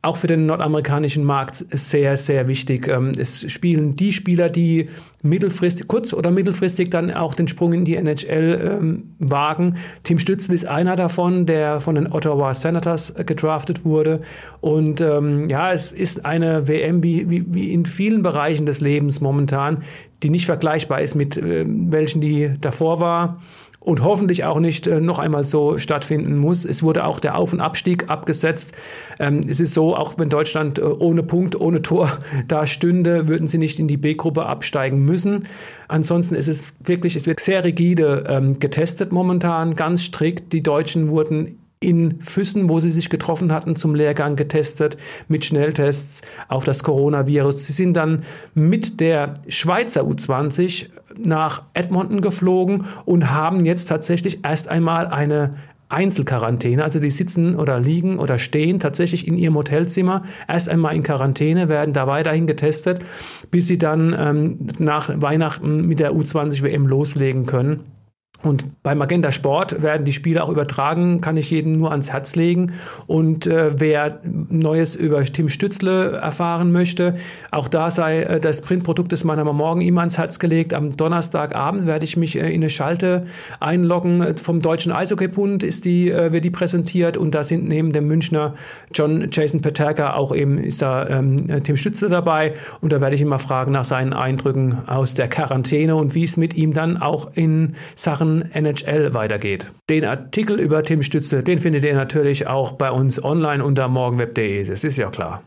auch 0.00 0.16
für 0.16 0.28
den 0.28 0.46
nordamerikanischen 0.46 1.24
Markt 1.24 1.64
sehr, 1.72 2.16
sehr 2.16 2.46
wichtig. 2.46 2.86
Ähm, 2.86 3.12
es 3.18 3.50
spielen 3.50 3.92
die 3.92 4.12
Spieler, 4.12 4.48
die 4.48 4.88
mittelfristig, 5.22 5.88
kurz- 5.88 6.14
oder 6.14 6.30
mittelfristig 6.30 6.90
dann 6.90 7.10
auch 7.10 7.34
den 7.34 7.48
Sprung 7.48 7.72
in 7.72 7.84
die 7.84 7.96
NHL 7.96 8.78
ähm, 8.80 9.14
wagen. 9.18 9.76
Tim 10.04 10.20
Stützl 10.20 10.52
ist 10.54 10.66
einer 10.66 10.94
davon, 10.94 11.46
der 11.46 11.80
von 11.80 11.96
den 11.96 12.12
Ottawa 12.12 12.54
Senators 12.54 13.12
gedraftet 13.26 13.84
wurde. 13.84 14.20
Und 14.60 15.00
ähm, 15.00 15.48
ja, 15.48 15.72
es 15.72 15.90
ist 15.90 16.24
eine 16.24 16.68
WM 16.68 17.02
wie, 17.02 17.28
wie, 17.28 17.52
wie, 17.52 17.72
in 17.72 17.84
vielen 17.84 18.22
Bereichen 18.22 18.66
des 18.66 18.80
Lebens 18.80 19.20
momentan, 19.20 19.82
die 20.22 20.30
nicht 20.30 20.46
vergleichbar 20.46 21.00
ist 21.00 21.16
mit 21.16 21.36
äh, 21.36 21.64
welchen 21.66 22.20
die 22.20 22.52
davor 22.60 23.00
war 23.00 23.40
und 23.80 24.02
hoffentlich 24.02 24.44
auch 24.44 24.58
nicht 24.58 24.86
äh, 24.86 25.00
noch 25.00 25.18
einmal 25.18 25.44
so 25.44 25.78
stattfinden 25.78 26.36
muss. 26.36 26.64
Es 26.64 26.82
wurde 26.82 27.04
auch 27.04 27.20
der 27.20 27.36
Auf- 27.36 27.52
und 27.52 27.60
Abstieg 27.60 28.10
abgesetzt. 28.10 28.72
Ähm, 29.18 29.40
es 29.48 29.60
ist 29.60 29.72
so, 29.72 29.96
auch 29.96 30.18
wenn 30.18 30.28
Deutschland 30.28 30.78
äh, 30.78 30.82
ohne 30.82 31.22
Punkt, 31.22 31.58
ohne 31.58 31.80
Tor 31.82 32.18
da 32.48 32.66
stünde, 32.66 33.28
würden 33.28 33.46
sie 33.46 33.58
nicht 33.58 33.78
in 33.78 33.88
die 33.88 33.96
B-Gruppe 33.96 34.46
absteigen 34.46 35.04
müssen. 35.04 35.46
Ansonsten 35.86 36.34
ist 36.34 36.48
es 36.48 36.76
wirklich, 36.84 37.16
es 37.16 37.26
wird 37.26 37.40
sehr 37.40 37.64
rigide 37.64 38.24
ähm, 38.28 38.58
getestet 38.58 39.12
momentan, 39.12 39.74
ganz 39.74 40.02
strikt. 40.02 40.52
Die 40.52 40.62
Deutschen 40.62 41.08
wurden 41.08 41.57
in 41.80 42.20
Füssen, 42.20 42.68
wo 42.68 42.80
sie 42.80 42.90
sich 42.90 43.08
getroffen 43.08 43.52
hatten, 43.52 43.76
zum 43.76 43.94
Lehrgang 43.94 44.36
getestet 44.36 44.96
mit 45.28 45.44
Schnelltests 45.44 46.22
auf 46.48 46.64
das 46.64 46.82
Coronavirus. 46.82 47.66
Sie 47.66 47.72
sind 47.72 47.94
dann 47.94 48.24
mit 48.54 49.00
der 49.00 49.34
Schweizer 49.48 50.02
U20 50.02 50.86
nach 51.24 51.62
Edmonton 51.74 52.20
geflogen 52.20 52.86
und 53.04 53.30
haben 53.30 53.64
jetzt 53.64 53.86
tatsächlich 53.86 54.40
erst 54.44 54.68
einmal 54.68 55.06
eine 55.06 55.54
Einzelquarantäne. 55.88 56.82
Also 56.82 56.98
die 56.98 57.10
sitzen 57.10 57.54
oder 57.54 57.80
liegen 57.80 58.18
oder 58.18 58.38
stehen 58.38 58.78
tatsächlich 58.78 59.26
in 59.26 59.38
ihrem 59.38 59.54
Hotelzimmer 59.54 60.24
erst 60.46 60.68
einmal 60.68 60.94
in 60.94 61.02
Quarantäne, 61.02 61.68
werden 61.68 61.94
da 61.94 62.06
weiterhin 62.06 62.46
getestet, 62.46 63.04
bis 63.50 63.68
sie 63.68 63.78
dann 63.78 64.14
ähm, 64.18 64.58
nach 64.78 65.10
Weihnachten 65.14 65.86
mit 65.86 66.00
der 66.00 66.12
U20 66.12 66.62
WM 66.62 66.86
loslegen 66.86 67.46
können. 67.46 67.97
Und 68.44 68.82
bei 68.84 68.94
Magenta 68.94 69.32
Sport 69.32 69.82
werden 69.82 70.04
die 70.04 70.12
Spiele 70.12 70.44
auch 70.44 70.48
übertragen, 70.48 71.20
kann 71.20 71.36
ich 71.36 71.50
jedem 71.50 71.72
nur 71.72 71.90
ans 71.90 72.12
Herz 72.12 72.36
legen. 72.36 72.74
Und 73.08 73.48
äh, 73.48 73.80
wer 73.80 74.20
Neues 74.22 74.94
über 74.94 75.24
Tim 75.24 75.48
Stützle 75.48 76.12
erfahren 76.12 76.70
möchte, 76.70 77.16
auch 77.50 77.66
da 77.66 77.90
sei 77.90 78.22
äh, 78.22 78.40
das 78.40 78.62
Printprodukt 78.62 79.10
des 79.10 79.24
Mannheimer 79.24 79.52
Morgen 79.52 79.80
ihm 79.80 79.98
ans 79.98 80.18
Herz 80.18 80.38
gelegt. 80.38 80.72
Am 80.72 80.96
Donnerstagabend 80.96 81.86
werde 81.86 82.04
ich 82.04 82.16
mich 82.16 82.36
äh, 82.36 82.48
in 82.48 82.60
eine 82.60 82.70
Schalte 82.70 83.26
einloggen. 83.58 84.36
Vom 84.36 84.62
Deutschen 84.62 84.92
Eishockeybund 84.92 85.64
ist 85.64 85.84
die, 85.84 86.08
äh, 86.08 86.30
wird 86.30 86.44
die 86.44 86.50
präsentiert 86.50 87.16
und 87.16 87.34
da 87.34 87.42
sind 87.42 87.66
neben 87.66 87.90
dem 87.92 88.06
Münchner 88.06 88.54
John 88.94 89.30
Jason 89.32 89.62
Peterka 89.62 90.14
auch 90.14 90.32
eben 90.32 90.58
ist 90.58 90.80
da 90.80 91.08
ähm, 91.08 91.62
Tim 91.64 91.76
Stützle 91.76 92.08
dabei. 92.08 92.54
Und 92.80 92.92
da 92.92 93.00
werde 93.00 93.16
ich 93.16 93.20
ihn 93.20 93.26
mal 93.26 93.38
fragen 93.38 93.72
nach 93.72 93.84
seinen 93.84 94.12
Eindrücken 94.12 94.78
aus 94.86 95.14
der 95.14 95.26
Quarantäne 95.26 95.96
und 95.96 96.14
wie 96.14 96.22
es 96.22 96.36
mit 96.36 96.54
ihm 96.54 96.72
dann 96.72 96.98
auch 96.98 97.32
in 97.34 97.74
Sachen 97.96 98.27
Jahren 98.28 98.50
NHL 98.52 99.14
weitergeht. 99.14 99.72
Den 99.88 100.04
Artikel 100.04 100.60
über 100.60 100.82
Tim 100.82 101.02
Stützle, 101.02 101.42
den 101.42 101.58
findet 101.58 101.84
ihr 101.84 101.94
natürlich 101.94 102.46
auch 102.46 102.72
bei 102.72 102.90
uns 102.90 103.22
online 103.22 103.64
unter 103.64 103.88
morgenweb.de. 103.88 104.64
Das 104.64 104.84
ist 104.84 104.96
ja 104.96 105.10
klar. 105.10 105.42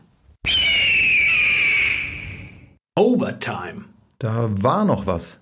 Overtime. 2.96 3.84
Da 4.18 4.48
war 4.50 4.84
noch 4.84 5.06
was. 5.06 5.41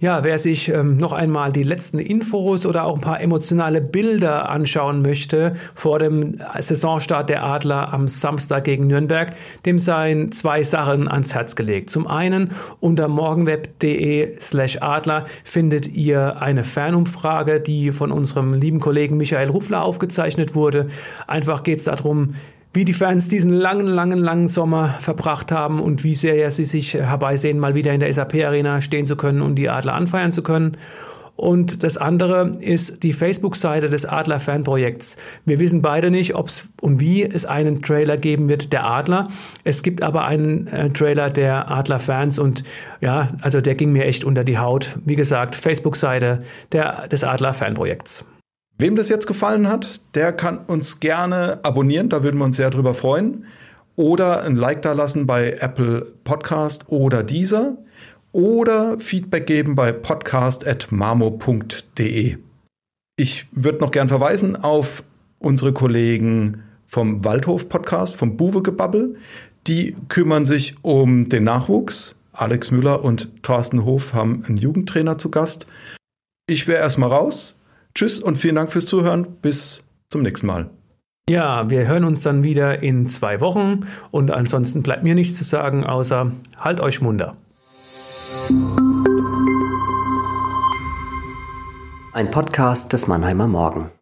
Ja, 0.00 0.22
wer 0.22 0.38
sich 0.38 0.68
ähm, 0.68 0.96
noch 0.96 1.12
einmal 1.12 1.50
die 1.50 1.64
letzten 1.64 1.98
Infos 1.98 2.66
oder 2.66 2.84
auch 2.84 2.94
ein 2.94 3.00
paar 3.00 3.20
emotionale 3.20 3.80
Bilder 3.80 4.48
anschauen 4.48 5.02
möchte 5.02 5.56
vor 5.74 5.98
dem 5.98 6.36
Saisonstart 6.56 7.28
der 7.28 7.42
Adler 7.42 7.92
am 7.92 8.06
Samstag 8.06 8.62
gegen 8.62 8.86
Nürnberg, 8.86 9.32
dem 9.66 9.80
seien 9.80 10.30
zwei 10.30 10.62
Sachen 10.62 11.08
ans 11.08 11.34
Herz 11.34 11.56
gelegt. 11.56 11.90
Zum 11.90 12.06
einen 12.06 12.52
unter 12.78 13.08
morgenweb.de 13.08 14.40
slash 14.40 14.80
Adler 14.80 15.24
findet 15.42 15.88
ihr 15.88 16.40
eine 16.40 16.62
Fernumfrage, 16.62 17.58
die 17.58 17.90
von 17.90 18.12
unserem 18.12 18.54
lieben 18.54 18.78
Kollegen 18.78 19.16
Michael 19.16 19.48
Ruffler 19.48 19.82
aufgezeichnet 19.82 20.54
wurde. 20.54 20.86
Einfach 21.26 21.64
geht 21.64 21.80
es 21.80 21.86
darum, 21.86 22.34
wie 22.72 22.84
die 22.84 22.92
Fans 22.92 23.28
diesen 23.28 23.52
langen, 23.52 23.86
langen, 23.86 24.18
langen 24.18 24.48
Sommer 24.48 24.96
verbracht 25.00 25.50
haben 25.50 25.80
und 25.80 26.04
wie 26.04 26.14
sehr 26.14 26.50
sie 26.50 26.64
sich 26.64 26.94
herbeisehen, 26.94 27.58
mal 27.58 27.74
wieder 27.74 27.92
in 27.92 28.00
der 28.00 28.12
SAP-Arena 28.12 28.80
stehen 28.80 29.06
zu 29.06 29.16
können 29.16 29.42
und 29.42 29.56
die 29.56 29.68
Adler 29.68 29.94
anfeiern 29.94 30.32
zu 30.32 30.42
können. 30.42 30.76
Und 31.38 31.84
das 31.84 31.96
andere 31.96 32.50
ist 32.58 33.04
die 33.04 33.12
Facebook-Seite 33.12 33.88
des 33.88 34.04
Adler-Fanprojekts. 34.04 35.16
Wir 35.44 35.60
wissen 35.60 35.82
beide 35.82 36.10
nicht, 36.10 36.34
ob 36.34 36.48
es 36.48 36.68
und 36.80 36.98
wie 36.98 37.22
es 37.22 37.44
einen 37.44 37.80
Trailer 37.80 38.16
geben 38.16 38.48
wird 38.48 38.72
der 38.72 38.84
Adler. 38.84 39.28
Es 39.62 39.84
gibt 39.84 40.02
aber 40.02 40.26
einen 40.26 40.66
äh, 40.66 40.90
Trailer 40.90 41.30
der 41.30 41.70
Adler-Fans 41.70 42.40
und 42.40 42.64
ja, 43.00 43.28
also 43.40 43.60
der 43.60 43.76
ging 43.76 43.92
mir 43.92 44.04
echt 44.04 44.24
unter 44.24 44.42
die 44.42 44.58
Haut. 44.58 44.98
Wie 45.04 45.14
gesagt, 45.14 45.54
Facebook-Seite 45.54 46.42
des 46.72 47.22
Adler-Fanprojekts. 47.22 48.24
Wem 48.78 48.96
das 48.96 49.08
jetzt 49.08 49.26
gefallen 49.26 49.68
hat, 49.68 50.00
der 50.14 50.32
kann 50.32 50.58
uns 50.58 51.00
gerne 51.00 51.58
abonnieren, 51.64 52.08
da 52.08 52.22
würden 52.22 52.38
wir 52.38 52.44
uns 52.44 52.56
sehr 52.56 52.70
drüber 52.70 52.94
freuen. 52.94 53.46
Oder 53.96 54.44
ein 54.44 54.54
Like 54.54 54.82
da 54.82 54.92
lassen 54.92 55.26
bei 55.26 55.56
Apple 55.60 56.06
Podcast 56.22 56.84
oder 56.88 57.24
dieser. 57.24 57.76
Oder 58.30 59.00
Feedback 59.00 59.46
geben 59.46 59.74
bei 59.74 59.90
podcast.marmo.de. 59.90 62.36
Ich 63.16 63.48
würde 63.50 63.78
noch 63.78 63.90
gern 63.90 64.08
verweisen 64.08 64.54
auf 64.54 65.02
unsere 65.40 65.72
Kollegen 65.72 66.62
vom 66.86 67.24
Waldhof 67.24 67.68
Podcast, 67.68 68.14
vom 68.14 68.36
Buwe. 68.36 68.62
Die 69.66 69.96
kümmern 70.08 70.46
sich 70.46 70.76
um 70.82 71.28
den 71.28 71.42
Nachwuchs 71.44 72.14
Alex 72.38 72.70
Müller 72.70 73.02
und 73.02 73.42
Thorsten 73.42 73.84
Hof 73.84 74.14
haben 74.14 74.44
einen 74.44 74.58
Jugendtrainer 74.58 75.18
zu 75.18 75.28
Gast. 75.28 75.66
Ich 76.46 76.68
wäre 76.68 76.78
erstmal 76.78 77.10
raus. 77.10 77.57
Tschüss 77.98 78.20
und 78.20 78.38
vielen 78.38 78.54
Dank 78.54 78.70
fürs 78.70 78.86
Zuhören. 78.86 79.26
Bis 79.42 79.82
zum 80.08 80.22
nächsten 80.22 80.46
Mal. 80.46 80.70
Ja, 81.28 81.68
wir 81.68 81.88
hören 81.88 82.04
uns 82.04 82.22
dann 82.22 82.44
wieder 82.44 82.80
in 82.80 83.08
zwei 83.08 83.40
Wochen 83.40 83.88
und 84.12 84.30
ansonsten 84.30 84.84
bleibt 84.84 85.02
mir 85.02 85.16
nichts 85.16 85.34
zu 85.34 85.42
sagen, 85.42 85.84
außer 85.84 86.30
halt 86.56 86.78
euch 86.78 87.00
munter. 87.00 87.36
Ein 92.12 92.30
Podcast 92.30 92.92
des 92.92 93.08
Mannheimer 93.08 93.48
Morgen. 93.48 93.90